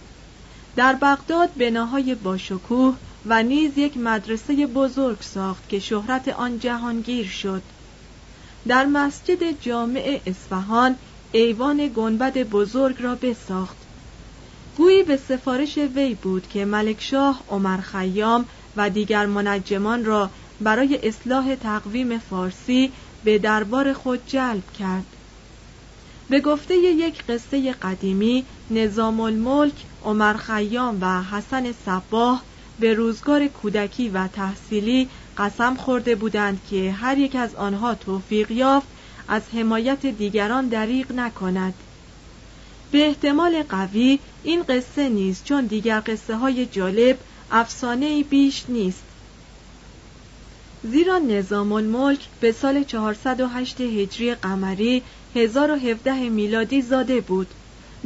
در 0.75 0.93
بغداد 0.93 1.49
بناهای 1.53 2.15
باشکوه 2.15 2.95
و 3.25 3.43
نیز 3.43 3.77
یک 3.77 3.97
مدرسه 3.97 4.67
بزرگ 4.67 5.21
ساخت 5.21 5.69
که 5.69 5.79
شهرت 5.79 6.27
آن 6.27 6.59
جهانگیر 6.59 7.27
شد. 7.27 7.61
در 8.67 8.85
مسجد 8.85 9.61
جامع 9.61 10.21
اصفهان 10.25 10.95
ایوان 11.31 11.87
گنبد 11.95 12.37
بزرگ 12.37 13.01
را 13.01 13.15
بساخت. 13.15 13.77
گویی 14.77 15.03
به 15.03 15.17
سفارش 15.17 15.77
وی 15.77 16.13
بود 16.13 16.47
که 16.49 16.65
ملکشاه 16.65 17.43
عمر 17.49 17.77
خیام 17.77 18.45
و 18.75 18.89
دیگر 18.89 19.25
منجمان 19.25 20.05
را 20.05 20.29
برای 20.61 21.07
اصلاح 21.07 21.55
تقویم 21.55 22.17
فارسی 22.17 22.91
به 23.23 23.39
دربار 23.39 23.93
خود 23.93 24.19
جلب 24.27 24.71
کرد. 24.79 25.05
به 26.29 26.39
گفته 26.39 26.75
یک 26.75 27.23
قصه 27.25 27.71
قدیمی 27.71 28.45
نظام 28.71 29.19
الملک 29.19 29.73
عمر 30.05 30.33
خیام 30.33 30.97
و 31.01 31.23
حسن 31.23 31.71
صباه 31.85 32.43
به 32.79 32.93
روزگار 32.93 33.47
کودکی 33.47 34.09
و 34.09 34.27
تحصیلی 34.27 35.09
قسم 35.37 35.75
خورده 35.75 36.15
بودند 36.15 36.61
که 36.69 36.91
هر 36.91 37.17
یک 37.17 37.35
از 37.35 37.55
آنها 37.55 37.95
توفیق 37.95 38.51
یافت 38.51 38.87
از 39.27 39.41
حمایت 39.53 40.05
دیگران 40.05 40.67
دریغ 40.67 41.11
نکند. 41.11 41.73
به 42.91 43.07
احتمال 43.07 43.63
قوی 43.63 44.19
این 44.43 44.63
قصه 44.63 45.09
نیست 45.09 45.45
چون 45.45 45.65
دیگر 45.65 46.03
قصه 46.05 46.35
های 46.35 46.65
جالب 46.65 47.17
افسانه 47.51 48.23
بیش 48.23 48.65
نیست. 48.69 49.03
زیرا 50.83 51.17
نظام 51.17 51.71
الملک 51.71 52.19
به 52.39 52.51
سال 52.51 52.83
408 52.83 53.81
هجری 53.81 54.35
قمری 54.35 55.03
1017 55.35 56.29
میلادی 56.29 56.81
زاده 56.81 57.21
بود. 57.21 57.47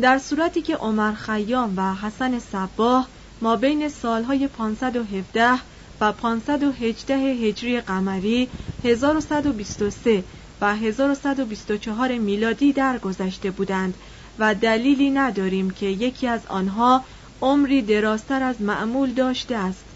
در 0.02 0.18
صورتی 0.18 0.62
که 0.62 0.76
عمر 0.76 1.14
خیام 1.14 1.74
و 1.78 1.94
حسن 1.94 2.40
صباه 2.40 3.08
ما 3.42 3.56
بین 3.56 3.90
سالهای 3.90 4.48
517 4.48 5.60
و 6.02 6.12
518 6.12 7.16
هجری 7.16 7.82
قمری 7.82 8.50
1123 8.84 10.24
و 10.62 10.76
1124 10.76 12.18
میلادی 12.18 12.74
درگذشته 12.74 13.52
بودند 13.52 13.98
و 14.40 14.56
دلیلی 14.56 15.10
نداریم 15.10 15.70
که 15.70 15.86
یکی 15.86 16.28
از 16.28 16.42
آنها 16.48 17.04
عمری 17.42 17.82
درازتر 17.82 18.44
از 18.44 18.62
معمول 18.62 19.14
داشته 19.14 19.56
است. 19.56 19.89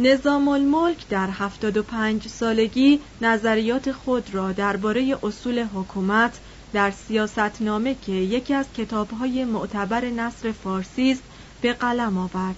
نظام 0.00 0.48
الملک 0.48 1.08
در 1.08 1.30
75 1.30 2.28
سالگی 2.28 3.00
نظریات 3.20 3.92
خود 3.92 4.34
را 4.34 4.52
درباره 4.52 5.18
اصول 5.22 5.64
حکومت 5.74 6.40
در 6.72 6.90
سیاستنامه 6.90 7.94
که 7.94 8.12
یکی 8.12 8.54
از 8.54 8.66
کتابهای 8.72 9.44
معتبر 9.44 10.04
نصر 10.04 10.52
فارسی 10.52 11.10
است 11.12 11.22
به 11.60 11.72
قلم 11.72 12.18
آورد. 12.18 12.56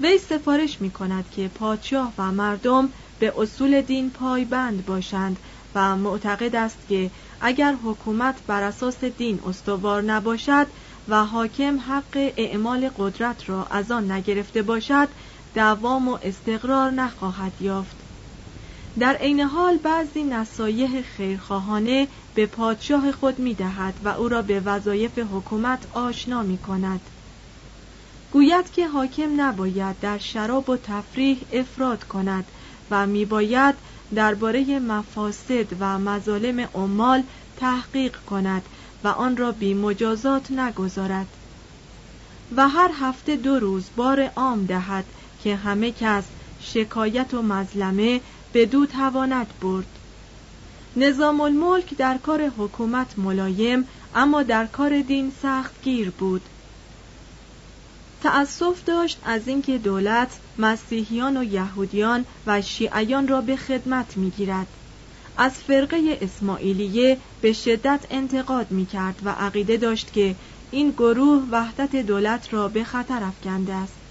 وی 0.00 0.18
سفارش 0.18 0.80
می 0.80 0.90
کند 0.90 1.30
که 1.30 1.48
پادشاه 1.48 2.12
و 2.18 2.32
مردم 2.32 2.88
به 3.18 3.32
اصول 3.38 3.80
دین 3.80 4.10
پایبند 4.10 4.86
باشند 4.86 5.38
و 5.74 5.96
معتقد 5.96 6.56
است 6.56 6.78
که 6.88 7.10
اگر 7.40 7.74
حکومت 7.84 8.42
بر 8.46 8.62
اساس 8.62 9.04
دین 9.04 9.40
استوار 9.46 10.02
نباشد 10.02 10.66
و 11.08 11.24
حاکم 11.24 11.80
حق 11.80 12.32
اعمال 12.36 12.90
قدرت 12.96 13.48
را 13.48 13.64
از 13.64 13.90
آن 13.90 14.12
نگرفته 14.12 14.62
باشد 14.62 15.08
دوام 15.54 16.08
و 16.08 16.18
استقرار 16.22 16.90
نخواهد 16.90 17.62
یافت. 17.62 18.04
در 18.98 19.16
عین 19.16 19.40
حال 19.40 19.78
بعضی 19.78 20.24
نصایح 20.24 21.02
خیرخواهانه 21.02 22.08
به 22.34 22.46
پادشاه 22.46 23.12
خود 23.12 23.38
می 23.38 23.54
دهد 23.54 24.00
و 24.02 24.08
او 24.08 24.28
را 24.28 24.42
به 24.42 24.60
وظایف 24.60 25.18
حکومت 25.18 25.86
آشنا 25.90 26.42
می 26.42 26.58
کند 26.58 27.10
گوید 28.30 28.70
که 28.70 28.88
حاکم 28.88 29.40
نباید 29.40 29.98
در 29.98 30.18
شراب 30.18 30.70
و 30.70 30.76
تفریح 30.76 31.46
افراد 31.50 32.04
کند 32.04 32.52
و 32.90 33.06
می 33.06 33.24
باید 33.24 33.74
درباره 34.14 34.78
مفاسد 34.78 35.66
و 35.80 35.98
مظالم 35.98 36.68
عمال 36.74 37.22
تحقیق 37.56 38.16
کند 38.16 38.68
و 39.04 39.08
آن 39.08 39.36
را 39.36 39.52
بی 39.52 39.74
مجازات 39.74 40.50
نگذارد 40.50 41.36
و 42.56 42.68
هر 42.68 42.90
هفته 42.94 43.36
دو 43.36 43.58
روز 43.58 43.90
بار 43.96 44.32
عام 44.36 44.64
دهد 44.64 45.12
که 45.44 45.56
همه 45.56 45.92
کس 45.92 46.24
شکایت 46.60 47.34
و 47.34 47.42
مظلمه 47.42 48.20
به 48.52 48.66
دو 48.66 48.86
تواند 48.86 49.46
برد. 49.62 49.86
نظام 50.96 51.40
الملک 51.40 51.96
در 51.96 52.18
کار 52.18 52.52
حکومت 52.58 53.18
ملایم 53.18 53.88
اما 54.14 54.42
در 54.42 54.66
کار 54.66 55.00
دین 55.00 55.32
سخت 55.42 55.82
گیر 55.82 56.10
بود. 56.10 56.42
تأسف 58.22 58.84
داشت 58.84 59.18
از 59.24 59.48
اینکه 59.48 59.78
دولت 59.78 60.38
مسیحیان 60.58 61.36
و 61.36 61.44
یهودیان 61.44 62.24
و 62.46 62.62
شیعیان 62.62 63.28
را 63.28 63.40
به 63.40 63.56
خدمت 63.56 64.16
می‌گیرد. 64.16 64.66
از 65.36 65.52
فرقه 65.52 66.18
اسماعیلیه 66.20 67.18
به 67.40 67.52
شدت 67.52 68.06
انتقاد 68.10 68.70
می 68.70 68.86
کرد 68.86 69.20
و 69.24 69.28
عقیده 69.28 69.76
داشت 69.76 70.12
که 70.12 70.34
این 70.70 70.90
گروه 70.90 71.48
وحدت 71.50 71.96
دولت 71.96 72.54
را 72.54 72.68
به 72.68 72.84
خطر 72.84 73.22
افکنده 73.22 73.74
است. 73.74 74.07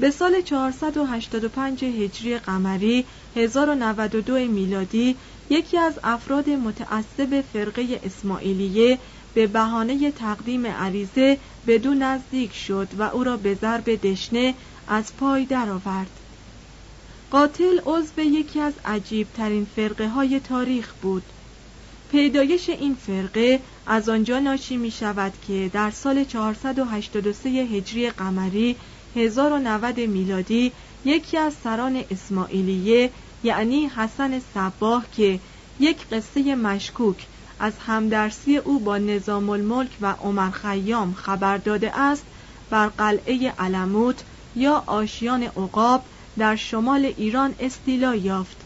به 0.00 0.10
سال 0.10 0.40
485 0.40 1.84
هجری 1.84 2.38
قمری 2.38 3.04
1092 3.36 4.34
میلادی 4.34 5.16
یکی 5.50 5.78
از 5.78 5.98
افراد 6.04 6.50
متعصب 6.50 7.44
فرقه 7.52 8.00
اسماعیلیه 8.04 8.98
به 9.34 9.46
بهانه 9.46 10.10
تقدیم 10.10 10.66
عریضه 10.66 11.38
به 11.66 11.78
دو 11.78 11.94
نزدیک 11.94 12.54
شد 12.54 12.88
و 12.98 13.02
او 13.02 13.24
را 13.24 13.36
به 13.36 13.54
ضرب 13.54 13.90
دشنه 13.90 14.54
از 14.88 15.16
پای 15.16 15.44
درآورد. 15.44 16.10
قاتل 17.30 17.80
عضو 17.86 18.20
یکی 18.20 18.60
از 18.60 18.72
عجیب 18.84 19.26
ترین 19.36 19.66
فرقه 19.76 20.08
های 20.08 20.40
تاریخ 20.40 20.92
بود 21.02 21.22
پیدایش 22.12 22.68
این 22.68 22.94
فرقه 22.94 23.60
از 23.86 24.08
آنجا 24.08 24.38
ناشی 24.38 24.76
می 24.76 24.90
شود 24.90 25.32
که 25.48 25.70
در 25.72 25.90
سال 25.90 26.24
483 26.24 27.48
هجری 27.48 28.10
قمری 28.10 28.76
1090 29.16 30.00
میلادی 30.00 30.72
یکی 31.04 31.36
از 31.36 31.54
سران 31.64 32.04
اسماعیلیه 32.10 33.10
یعنی 33.42 33.86
حسن 33.86 34.40
صباه 34.54 35.04
که 35.16 35.40
یک 35.80 35.96
قصه 36.08 36.54
مشکوک 36.54 37.26
از 37.60 37.72
همدرسی 37.86 38.56
او 38.56 38.78
با 38.78 38.98
نظام 38.98 39.50
الملک 39.50 39.90
و 40.00 40.12
عمر 40.12 40.50
خیام 40.50 41.14
خبر 41.14 41.56
داده 41.56 41.98
است 41.98 42.24
بر 42.70 42.88
قلعه 42.88 43.52
علموت 43.58 44.22
یا 44.56 44.82
آشیان 44.86 45.42
عقاب 45.42 46.02
در 46.38 46.56
شمال 46.56 47.12
ایران 47.16 47.54
استیلا 47.60 48.14
یافت. 48.14 48.56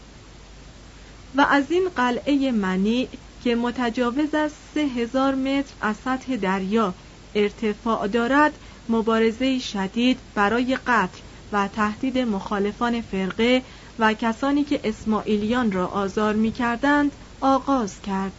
و 1.35 1.41
از 1.49 1.63
این 1.69 1.89
قلعه 1.95 2.51
منی 2.51 3.07
که 3.43 3.55
متجاوز 3.55 4.35
از 4.35 4.51
سه 4.73 4.81
هزار 4.81 5.35
متر 5.35 5.73
از 5.81 5.95
سطح 6.05 6.35
دریا 6.35 6.93
ارتفاع 7.35 8.07
دارد 8.07 8.53
مبارزه 8.89 9.59
شدید 9.59 10.19
برای 10.35 10.77
قتل 10.87 11.19
و 11.51 11.67
تهدید 11.67 12.17
مخالفان 12.17 13.01
فرقه 13.01 13.61
و 13.99 14.13
کسانی 14.13 14.63
که 14.63 14.79
اسماعیلیان 14.83 15.71
را 15.71 15.87
آزار 15.87 16.33
می 16.33 16.51
کردند 16.51 17.11
آغاز 17.41 18.01
کرد 18.01 18.33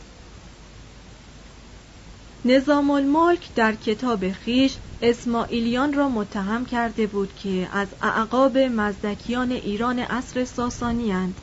نظام 2.45 2.91
الملک 2.91 3.55
در 3.55 3.75
کتاب 3.75 4.33
خیش 4.33 4.77
اسماعیلیان 5.03 5.93
را 5.93 6.09
متهم 6.09 6.67
کرده 6.67 7.07
بود 7.07 7.35
که 7.37 7.69
از 7.73 7.89
اعقاب 8.03 8.59
مزدکیان 8.59 9.53
ایران 9.53 9.99
عصر 9.99 10.45
ساسانی 10.45 11.13
هند. 11.13 11.41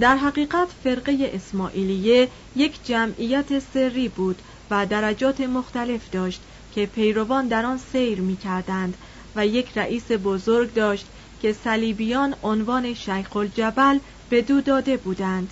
در 0.00 0.16
حقیقت 0.16 0.68
فرقه 0.82 1.30
اسماعیلیه 1.32 2.28
یک 2.56 2.84
جمعیت 2.84 3.58
سری 3.58 4.08
بود 4.08 4.42
و 4.70 4.86
درجات 4.86 5.40
مختلف 5.40 6.10
داشت 6.10 6.42
که 6.74 6.86
پیروان 6.86 7.48
در 7.48 7.66
آن 7.66 7.78
سیر 7.92 8.20
می 8.20 8.36
کردند 8.36 8.94
و 9.36 9.46
یک 9.46 9.78
رئیس 9.78 10.12
بزرگ 10.12 10.74
داشت 10.74 11.06
که 11.42 11.52
صلیبیان 11.52 12.34
عنوان 12.42 12.94
شیخ 12.94 13.36
الجبل 13.36 13.98
به 14.30 14.42
دو 14.42 14.60
داده 14.60 14.96
بودند. 14.96 15.50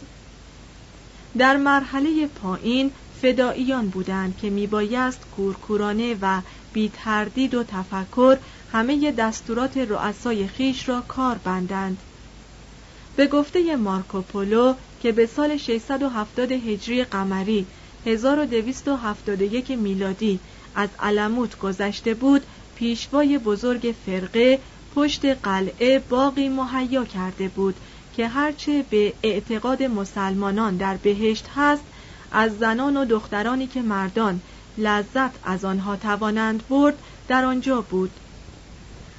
در 1.38 1.56
مرحله 1.56 2.26
پایین 2.26 2.90
فداییان 3.22 3.88
بودند 3.88 4.38
که 4.38 4.50
میبایست 4.50 5.20
کورکورانه 5.36 6.16
و 6.20 6.40
بی 6.72 6.92
تردید 7.04 7.54
و 7.54 7.64
تفکر 7.64 8.38
همه 8.72 9.12
دستورات 9.12 9.76
رؤسای 9.76 10.46
خیش 10.46 10.88
را 10.88 11.00
کار 11.00 11.38
بندند. 11.44 11.98
به 13.16 13.26
گفته 13.26 13.76
مارکوپولو 13.76 14.74
که 15.02 15.12
به 15.12 15.26
سال 15.26 15.56
670 15.56 16.52
هجری 16.52 17.04
قمری 17.04 17.66
1271 18.06 19.70
میلادی 19.70 20.40
از 20.76 20.88
علموت 20.98 21.58
گذشته 21.58 22.14
بود 22.14 22.46
پیشوای 22.74 23.38
بزرگ 23.38 23.94
فرقه 24.04 24.60
پشت 24.90 25.24
قلعه 25.24 25.98
باقی 25.98 26.48
مهیا 26.48 27.04
کرده 27.04 27.48
بود 27.48 27.80
که 28.12 28.28
هرچه 28.28 28.82
به 28.82 29.14
اعتقاد 29.22 29.82
مسلمانان 29.82 30.76
در 30.76 30.96
بهشت 30.96 31.48
هست 31.54 31.84
از 32.30 32.58
زنان 32.58 32.96
و 32.96 33.04
دخترانی 33.04 33.66
که 33.66 33.82
مردان 33.82 34.42
لذت 34.76 35.38
از 35.42 35.64
آنها 35.64 35.96
توانند 35.96 36.68
برد 36.68 37.02
در 37.28 37.44
آنجا 37.44 37.82
بود. 37.82 38.20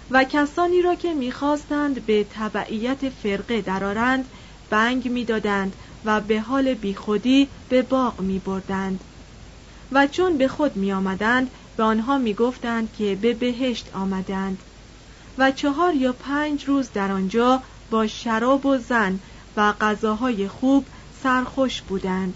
و 0.09 0.23
کسانی 0.23 0.81
را 0.81 0.95
که 0.95 1.13
می‌خواستند 1.13 2.05
به 2.05 2.27
تبعیت 2.29 3.09
فرقه 3.09 3.61
درارند 3.61 4.27
بنگ 4.69 5.09
می‌دادند 5.09 5.75
و 6.03 6.21
به 6.21 6.39
حال 6.41 6.73
بیخودی 6.73 7.49
به 7.69 7.81
باغ 7.81 8.21
می 8.21 8.39
بردند 8.39 9.03
و 9.91 10.07
چون 10.07 10.37
به 10.37 10.47
خود 10.47 10.75
می 10.75 10.91
آمدند 10.91 11.49
به 11.77 11.83
آنها 11.83 12.17
می 12.17 12.33
گفتند 12.33 12.89
که 12.97 13.15
به 13.15 13.33
بهشت 13.33 13.89
آمدند 13.93 14.59
و 15.37 15.51
چهار 15.51 15.95
یا 15.95 16.13
پنج 16.13 16.65
روز 16.65 16.89
در 16.93 17.11
آنجا 17.11 17.61
با 17.91 18.07
شراب 18.07 18.65
و 18.65 18.77
زن 18.77 19.19
و 19.57 19.73
غذاهای 19.81 20.47
خوب 20.47 20.85
سرخوش 21.23 21.81
بودند 21.81 22.35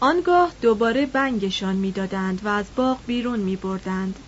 آنگاه 0.00 0.52
دوباره 0.62 1.06
بنگشان 1.06 1.76
می‌دادند 1.76 2.40
و 2.44 2.48
از 2.48 2.66
باغ 2.76 2.98
بیرون 3.06 3.40
می 3.40 3.56
بردند. 3.56 4.18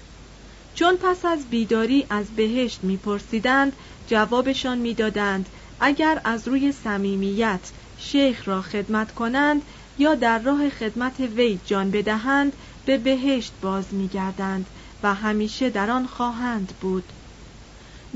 چون 0.75 0.97
پس 0.97 1.25
از 1.25 1.45
بیداری 1.51 2.07
از 2.11 2.27
بهشت 2.27 2.79
میپرسیدند 2.83 3.73
جوابشان 4.07 4.79
می‌دادند 4.79 5.49
اگر 5.81 6.21
از 6.25 6.49
روی 6.49 6.73
صمیمیت 6.73 7.61
شیخ 7.99 8.49
را 8.49 8.63
خدمت 8.63 9.15
کنند 9.15 9.63
یا 10.01 10.15
در 10.15 10.39
راه 10.39 10.71
خدمت 10.71 11.21
وی 11.21 11.61
جان 11.65 11.91
بدهند 11.91 12.57
به 12.85 12.99
بهشت 12.99 13.53
باز 13.63 13.95
میگردند 13.95 14.71
و 15.03 15.15
همیشه 15.15 15.71
در 15.71 15.91
آن 15.91 16.07
خواهند 16.07 16.73
بود. 16.81 17.13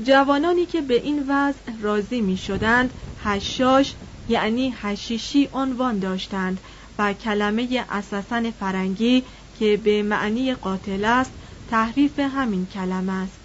جوانانی 0.03 0.65
که 0.65 0.81
به 0.81 0.93
این 0.93 1.25
وضع 1.27 1.61
راضی 1.81 2.21
می 2.21 2.37
شدند 2.37 2.93
هشاش 3.17 3.95
یعنی 4.27 4.73
هشیشی 4.77 5.49
عنوان 5.53 5.99
داشتند 5.99 6.59
و 6.97 7.13
کلمه 7.13 7.85
اساسن 7.89 8.51
فرنگی 8.51 9.23
که 9.59 9.77
به 9.77 10.03
معنی 10.03 10.55
قاتل 10.55 11.05
است 11.05 11.33
تحریف 11.67 12.19
همین 12.19 12.65
کلمه 12.65 13.13
است. 13.13 13.39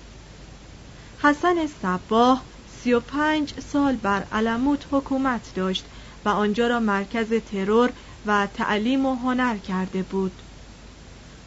حسن 1.19 1.67
صباه 1.83 2.45
35 2.83 3.61
سال 3.61 3.97
بر 3.97 4.23
علموت 4.33 4.87
حکومت 4.91 5.53
داشت 5.55 5.87
و 6.25 6.29
آنجا 6.29 6.67
را 6.67 6.81
مرکز 6.81 7.33
ترور 7.33 7.93
و 8.27 8.49
تعلیم 8.55 9.07
و 9.07 9.15
هنر 9.15 9.57
کرده 9.57 10.03
بود. 10.03 10.33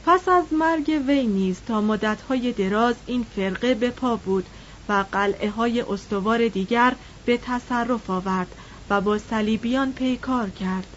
پس 0.05 0.27
از 0.27 0.43
مرگ 0.51 1.01
وی 1.07 1.27
نیز 1.27 1.57
تا 1.67 1.81
مدتهای 1.81 2.51
دراز 2.51 2.95
این 3.05 3.25
فرقه 3.35 3.73
به 3.73 3.89
پا 3.89 4.15
بود 4.15 4.45
و 4.89 5.05
قلعه 5.11 5.49
های 5.49 5.81
استوار 5.81 6.47
دیگر 6.47 6.93
به 7.25 7.37
تصرف 7.37 8.09
آورد 8.09 8.55
و 8.89 9.01
با 9.01 9.17
صلیبیان 9.17 9.93
پیکار 9.93 10.49
کرد. 10.49 10.87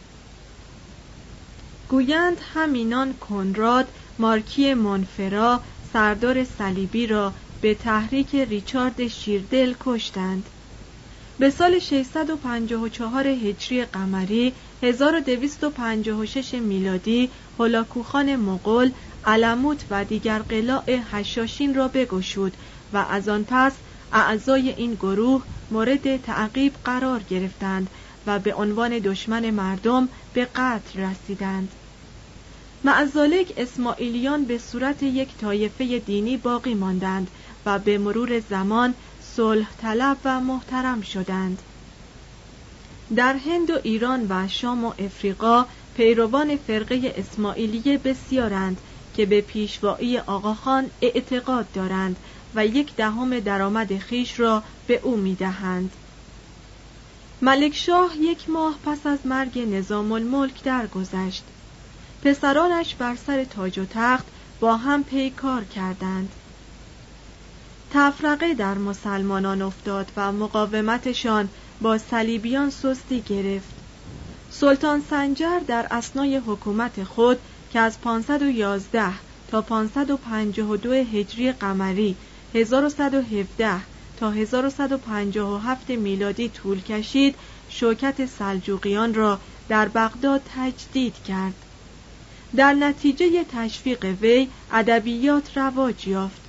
گویند 1.88 2.36
همینان 2.54 3.14
کنراد 3.14 3.88
مارکی 4.18 4.74
مونفرا 4.74 5.60
سردار 5.92 6.44
صلیبی 6.44 7.06
را 7.06 7.32
به 7.60 7.74
تحریک 7.74 8.34
ریچارد 8.34 9.08
شیردل 9.08 9.74
کشتند. 9.80 10.44
به 11.38 11.50
سال 11.50 11.78
654 11.78 13.26
هجری 13.26 13.84
قمری 13.84 14.52
1256 14.82 16.54
میلادی 16.54 17.30
هلاکوخان 17.58 18.36
مغول 18.36 18.90
علموت 19.24 19.84
و 19.90 20.04
دیگر 20.04 20.38
قلاع 20.38 20.84
هشاشین 20.88 21.74
را 21.74 21.88
بگشود 21.88 22.52
و 22.92 22.96
از 22.96 23.28
آن 23.28 23.44
پس 23.48 23.72
اعضای 24.12 24.70
این 24.70 24.94
گروه 24.94 25.42
مورد 25.70 26.16
تعقیب 26.16 26.72
قرار 26.84 27.22
گرفتند 27.22 27.90
و 28.26 28.38
به 28.38 28.54
عنوان 28.54 28.98
دشمن 28.98 29.50
مردم 29.50 30.08
به 30.32 30.44
قتل 30.44 31.00
رسیدند. 31.00 31.74
معزالک 32.84 33.52
اسماعیلیان 33.56 34.44
به 34.44 34.58
صورت 34.58 35.02
یک 35.02 35.36
طایفه 35.36 35.98
دینی 35.98 36.36
باقی 36.36 36.74
ماندند 36.74 37.30
و 37.66 37.78
به 37.78 37.98
مرور 37.98 38.40
زمان 38.40 38.94
صلح 39.20 39.68
طلب 39.78 40.18
و 40.24 40.40
محترم 40.40 41.00
شدند. 41.00 41.62
در 43.14 43.36
هند 43.36 43.70
و 43.70 43.78
ایران 43.82 44.26
و 44.28 44.48
شام 44.48 44.84
و 44.84 44.92
افریقا 44.98 45.66
پیروان 45.94 46.56
فرقه 46.56 47.14
اسماعیلیه 47.16 47.98
بسیارند 47.98 48.80
که 49.16 49.26
به 49.26 49.40
پیشوایی 49.40 50.18
آقاخان 50.18 50.90
اعتقاد 51.02 51.72
دارند 51.72 52.16
و 52.54 52.66
یک 52.66 52.96
دهم 52.96 53.40
درآمد 53.40 53.98
خیش 53.98 54.40
را 54.40 54.62
به 54.86 55.00
او 55.02 55.16
می‌دهند. 55.16 55.96
ملک 57.42 57.74
شاه 57.74 58.16
یک 58.16 58.50
ماه 58.50 58.78
پس 58.84 59.06
از 59.06 59.26
مرگ 59.26 59.58
نظام 59.58 60.12
الملک 60.12 60.62
درگذشت. 60.62 61.44
پسرانش 62.22 62.94
بر 62.94 63.16
سر 63.16 63.44
تاج 63.44 63.78
و 63.78 63.84
تخت 63.90 64.26
با 64.60 64.76
هم 64.76 65.04
پیکار 65.04 65.64
کردند. 65.64 66.32
تفرقه 67.90 68.54
در 68.54 68.74
مسلمانان 68.74 69.62
افتاد 69.62 70.12
و 70.16 70.32
مقاومتشان 70.32 71.48
با 71.80 71.98
صلیبیان 71.98 72.70
سستی 72.70 73.20
گرفت. 73.20 73.74
سلطان 74.50 75.02
سنجر 75.10 75.58
در 75.58 75.86
اسنای 75.90 76.36
حکومت 76.36 77.04
خود 77.04 77.38
که 77.72 77.80
از 77.80 78.00
511 78.00 79.12
تا 79.50 79.62
552 79.62 80.92
هجری 80.92 81.52
قمری 81.52 82.16
1117 82.54 83.80
تا 84.20 84.30
1157 84.30 85.90
میلادی 85.90 86.48
طول 86.48 86.80
کشید 86.80 87.34
شوکت 87.68 88.26
سلجوقیان 88.26 89.14
را 89.14 89.40
در 89.68 89.88
بغداد 89.88 90.40
تجدید 90.56 91.14
کرد 91.28 91.54
در 92.56 92.72
نتیجه 92.72 93.44
تشویق 93.44 94.04
وی 94.04 94.48
ادبیات 94.72 95.58
رواج 95.58 96.08
یافت 96.08 96.40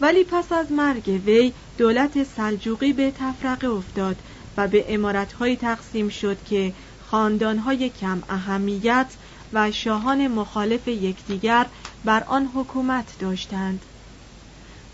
ولی 0.00 0.24
پس 0.24 0.52
از 0.52 0.72
مرگ 0.72 1.20
وی 1.26 1.52
دولت 1.78 2.24
سلجوقی 2.24 2.92
به 2.92 3.10
تفرقه 3.10 3.68
افتاد 3.68 4.16
و 4.58 4.68
به 4.68 4.94
امارتهایی 4.94 5.56
تقسیم 5.56 6.08
شد 6.08 6.36
که 6.44 6.72
خاندانهای 7.10 7.88
کم 7.88 8.22
اهمیت 8.28 9.06
و 9.52 9.70
شاهان 9.70 10.28
مخالف 10.28 10.88
یکدیگر 10.88 11.66
بر 12.04 12.24
آن 12.24 12.50
حکومت 12.54 13.18
داشتند. 13.18 13.80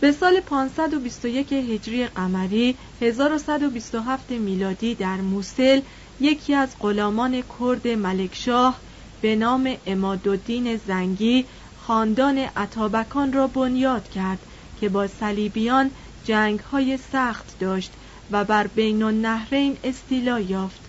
به 0.00 0.12
سال 0.12 0.40
521 0.40 1.52
هجری 1.52 2.06
قمری 2.06 2.76
1127 3.00 4.30
میلادی 4.30 4.94
در 4.94 5.16
موسل 5.16 5.80
یکی 6.20 6.54
از 6.54 6.68
غلامان 6.80 7.42
کرد 7.60 7.88
ملکشاه 7.88 8.80
به 9.22 9.36
نام 9.36 9.76
امادالدین 9.86 10.76
زنگی 10.76 11.44
خاندان 11.86 12.38
عطابکان 12.38 13.32
را 13.32 13.46
بنیاد 13.46 14.08
کرد 14.10 14.38
که 14.80 14.88
با 14.88 15.06
صلیبیان 15.06 15.90
جنگ 16.24 16.60
های 16.60 16.96
سخت 17.12 17.58
داشت 17.60 17.92
و 18.30 18.44
بر 18.44 18.66
بین 18.66 19.02
النهرین 19.02 19.76
استیلا 19.84 20.40
یافت. 20.40 20.80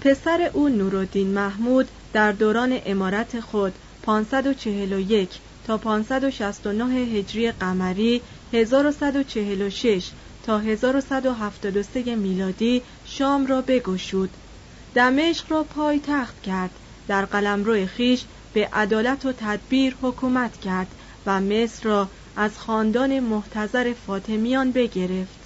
پسر 0.00 0.50
او 0.52 0.68
نورالدین 0.68 1.28
محمود 1.28 1.88
در 2.12 2.32
دوران 2.32 2.80
امارت 2.86 3.40
خود 3.40 3.74
541 4.02 5.28
تا 5.66 5.78
569 5.78 6.94
هجری 6.94 7.52
قمری 7.52 8.22
1146 8.52 10.10
تا 10.46 10.58
1173 10.58 12.16
میلادی 12.16 12.82
شام 13.06 13.46
را 13.46 13.62
بگشود. 13.62 14.30
دمشق 14.94 15.52
را 15.52 15.62
پای 15.62 16.00
تخت 16.06 16.42
کرد. 16.42 16.70
در 17.08 17.24
قلمرو 17.24 17.86
خیش 17.86 18.24
به 18.52 18.68
عدالت 18.72 19.26
و 19.26 19.32
تدبیر 19.32 19.96
حکومت 20.02 20.60
کرد 20.60 20.94
و 21.26 21.40
مصر 21.40 21.84
را 21.88 22.08
از 22.36 22.58
خاندان 22.58 23.20
محتظر 23.20 23.92
فاطمیان 24.06 24.72
بگرفت. 24.72 25.43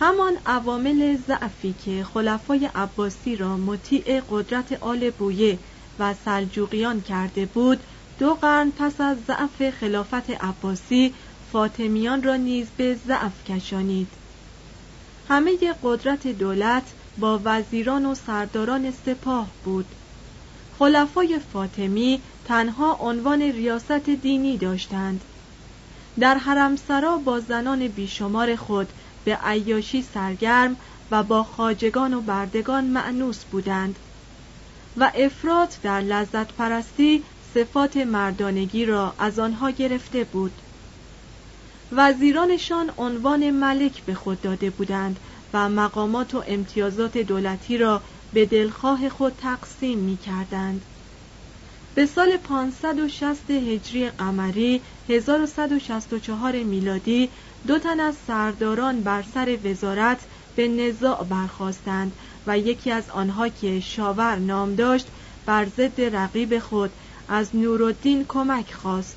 همان 0.00 0.38
عوامل 0.46 1.16
ضعفی 1.16 1.72
که 1.72 2.04
خلفای 2.04 2.70
عباسی 2.74 3.36
را 3.36 3.56
مطیع 3.56 4.22
قدرت 4.28 4.72
آل 4.72 5.10
بویه 5.10 5.58
و 5.98 6.14
سلجوقیان 6.14 7.00
کرده 7.02 7.46
بود 7.46 7.80
دو 8.18 8.34
قرن 8.34 8.70
پس 8.70 9.00
از 9.00 9.18
ضعف 9.24 9.70
خلافت 9.70 10.30
عباسی 10.30 11.14
فاطمیان 11.52 12.22
را 12.22 12.36
نیز 12.36 12.70
به 12.76 12.94
ضعف 12.94 13.44
کشانید. 13.44 14.08
همه 15.28 15.58
قدرت 15.82 16.26
دولت 16.26 16.92
با 17.16 17.40
وزیران 17.44 18.06
و 18.06 18.14
سرداران 18.14 18.90
سپاه 18.90 19.48
بود. 19.64 19.94
خلفای 20.78 21.38
فاطمی 21.52 22.22
تنها 22.44 22.96
عنوان 23.00 23.42
ریاست 23.42 23.92
دینی 23.92 24.58
داشتند. 24.58 25.24
در 26.20 26.34
حرمسرا 26.34 27.16
با 27.16 27.40
زنان 27.40 27.88
بیشمار 27.88 28.56
خود 28.56 28.92
به 29.28 29.36
عیاشی 29.36 30.02
سرگرم 30.02 30.76
و 31.10 31.22
با 31.22 31.42
خاجگان 31.42 32.14
و 32.14 32.20
بردگان 32.20 32.84
معنوس 32.84 33.44
بودند 33.44 33.98
و 34.96 35.12
افراد 35.14 35.74
در 35.82 36.00
لذت 36.00 36.52
پرستی 36.52 37.24
صفات 37.54 37.96
مردانگی 37.96 38.84
را 38.86 39.14
از 39.18 39.38
آنها 39.38 39.70
گرفته 39.70 40.24
بود 40.24 40.52
وزیرانشان 41.92 42.92
عنوان 42.96 43.50
ملک 43.50 44.04
به 44.04 44.14
خود 44.14 44.40
داده 44.40 44.70
بودند 44.70 45.20
و 45.52 45.68
مقامات 45.68 46.34
و 46.34 46.44
امتیازات 46.46 47.18
دولتی 47.18 47.78
را 47.78 48.02
به 48.32 48.46
دلخواه 48.46 49.08
خود 49.08 49.32
تقسیم 49.36 49.98
می 49.98 50.16
کردند. 50.16 50.84
به 51.94 52.06
سال 52.06 52.36
560 52.36 53.50
هجری 53.50 54.10
قمری 54.10 54.82
1164 55.08 56.62
میلادی 56.62 57.30
دو 57.66 57.78
تن 57.78 58.00
از 58.00 58.16
سرداران 58.16 59.02
بر 59.02 59.22
سر 59.22 59.58
وزارت 59.64 60.26
به 60.54 60.68
نزاع 60.68 61.24
برخواستند 61.24 62.12
و 62.46 62.58
یکی 62.58 62.90
از 62.90 63.10
آنها 63.10 63.48
که 63.48 63.80
شاور 63.80 64.36
نام 64.36 64.74
داشت 64.74 65.06
بر 65.46 65.64
ضد 65.64 66.00
رقیب 66.00 66.58
خود 66.58 66.90
از 67.28 67.56
نورالدین 67.56 68.24
کمک 68.28 68.72
خواست. 68.72 69.16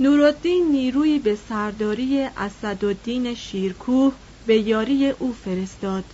نورالدین 0.00 0.70
نیروی 0.70 1.18
به 1.18 1.34
سرداری 1.34 2.28
اسدالدین 2.36 3.34
شیرکوه 3.34 4.14
به 4.46 4.56
یاری 4.60 5.08
او 5.08 5.32
فرستاد 5.32 6.04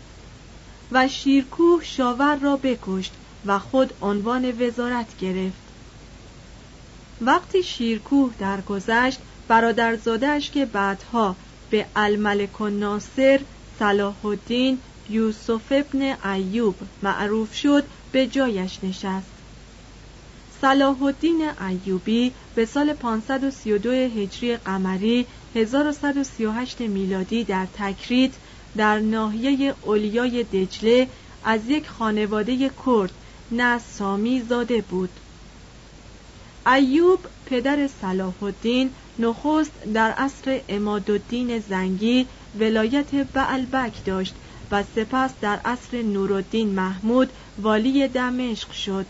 و 0.91 1.09
شیرکوه 1.09 1.85
شاور 1.85 2.37
را 2.37 2.57
بکشت 2.57 3.15
و 3.45 3.59
خود 3.59 3.93
عنوان 4.01 4.63
وزارت 4.63 5.17
گرفت. 5.17 5.63
وقتی 7.21 7.63
شیرکوه 7.63 8.35
درگذشت 8.39 9.21
برادرزادهاش 9.49 10.51
که 10.51 10.65
بعدها 10.65 11.37
به 11.71 11.87
الملک 11.97 12.63
ناصر 12.63 13.41
صلاح 13.79 14.27
الدین 14.27 14.79
یوسف 15.11 15.61
ابن 15.71 16.17
ایوب 16.35 16.75
معروف 17.03 17.55
شد 17.55 17.85
به 18.13 18.27
جایش 18.27 18.79
نشست. 18.83 19.27
صلاح 20.61 21.03
الدین 21.03 21.49
ایوبی 21.69 22.33
به 22.55 22.65
سال 22.65 22.93
532 22.93 23.91
هجری 23.91 24.57
قمری 24.57 25.27
1138 25.55 26.81
میلادی 26.81 27.45
در 27.45 27.67
تکریت 27.79 28.31
در 28.77 28.99
ناحیه 28.99 29.75
اولیای 29.83 30.43
دجله 30.43 31.09
از 31.45 31.61
یک 31.69 31.89
خانواده 31.89 32.71
کرد 32.87 33.13
نه 33.51 33.79
سامی 33.79 34.43
زاده 34.49 34.81
بود. 34.81 35.11
ایوب 36.67 37.21
پدر 37.47 37.89
صلاح 38.01 38.43
الدین 38.43 38.91
نخست 39.19 39.73
در 39.95 40.11
عصر 40.11 40.61
امادالدین 40.69 41.59
زنگی 41.59 42.27
ولایت 42.61 43.15
بعلبک 43.15 44.05
داشت 44.05 44.35
و 44.71 44.83
سپس 44.83 45.31
در 45.41 45.61
عصر 45.65 46.03
نورالدین 46.03 46.69
محمود 46.69 47.31
والی 47.59 48.09
دمشق 48.09 48.73
شد. 48.73 49.07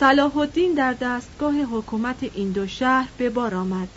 صلاح 0.00 0.36
الدین 0.36 0.74
در 0.74 0.92
دستگاه 0.92 1.54
حکومت 1.62 2.22
این 2.22 2.52
دو 2.52 2.66
شهر 2.66 3.08
به 3.16 3.30
بار 3.30 3.54
آمد. 3.54 3.88